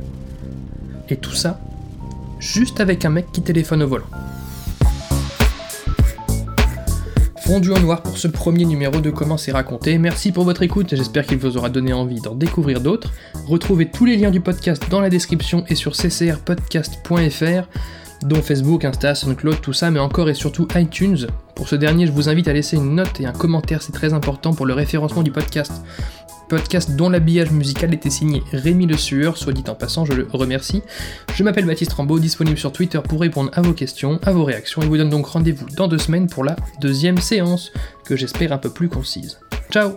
Et 1.08 1.16
tout 1.16 1.34
ça, 1.34 1.60
juste 2.38 2.80
avec 2.80 3.04
un 3.04 3.10
mec 3.10 3.26
qui 3.32 3.42
téléphone 3.42 3.82
au 3.82 3.88
volant. 3.88 4.06
Fondu 7.44 7.72
en 7.72 7.80
noir 7.80 8.02
pour 8.02 8.16
ce 8.18 8.28
premier 8.28 8.64
numéro 8.64 9.00
de 9.00 9.10
Comment 9.10 9.36
c'est 9.36 9.50
raconté. 9.52 9.98
Merci 9.98 10.30
pour 10.30 10.44
votre 10.44 10.62
écoute, 10.62 10.94
j'espère 10.94 11.26
qu'il 11.26 11.38
vous 11.38 11.56
aura 11.56 11.68
donné 11.68 11.92
envie 11.92 12.20
d'en 12.20 12.36
découvrir 12.36 12.80
d'autres. 12.80 13.12
Retrouvez 13.46 13.90
tous 13.90 14.04
les 14.04 14.16
liens 14.16 14.30
du 14.30 14.40
podcast 14.40 14.84
dans 14.90 15.00
la 15.00 15.10
description 15.10 15.64
et 15.68 15.74
sur 15.74 15.92
ccrpodcast.fr 15.92 17.66
dont 18.24 18.40
Facebook, 18.40 18.84
Insta, 18.84 19.14
SoundCloud, 19.16 19.60
tout 19.60 19.72
ça, 19.72 19.90
mais 19.90 19.98
encore 19.98 20.30
et 20.30 20.34
surtout 20.34 20.68
iTunes. 20.76 21.26
Pour 21.54 21.68
ce 21.68 21.76
dernier, 21.76 22.06
je 22.06 22.12
vous 22.12 22.28
invite 22.28 22.48
à 22.48 22.52
laisser 22.52 22.76
une 22.76 22.94
note 22.94 23.20
et 23.20 23.26
un 23.26 23.32
commentaire, 23.32 23.82
c'est 23.82 23.92
très 23.92 24.12
important 24.14 24.52
pour 24.52 24.66
le 24.66 24.74
référencement 24.74 25.22
du 25.22 25.30
podcast. 25.30 25.82
Podcast 26.48 26.96
dont 26.96 27.08
l'habillage 27.08 27.50
musical 27.50 27.94
était 27.94 28.10
signé 28.10 28.42
Rémi 28.52 28.86
Le 28.86 28.96
Sueur, 28.96 29.36
soit 29.36 29.52
dit 29.52 29.64
en 29.68 29.74
passant, 29.74 30.04
je 30.04 30.12
le 30.12 30.28
remercie. 30.30 30.82
Je 31.34 31.42
m'appelle 31.44 31.64
Baptiste 31.66 31.92
Rambaud, 31.92 32.18
disponible 32.18 32.58
sur 32.58 32.72
Twitter 32.72 33.00
pour 33.08 33.20
répondre 33.20 33.50
à 33.54 33.62
vos 33.62 33.72
questions, 33.72 34.18
à 34.22 34.32
vos 34.32 34.44
réactions, 34.44 34.82
et 34.82 34.86
vous 34.86 34.96
donne 34.96 35.10
donc 35.10 35.26
rendez-vous 35.26 35.66
dans 35.76 35.88
deux 35.88 35.98
semaines 35.98 36.26
pour 36.26 36.44
la 36.44 36.56
deuxième 36.80 37.18
séance, 37.18 37.72
que 38.04 38.16
j'espère 38.16 38.52
un 38.52 38.58
peu 38.58 38.70
plus 38.70 38.88
concise. 38.88 39.38
Ciao 39.70 39.92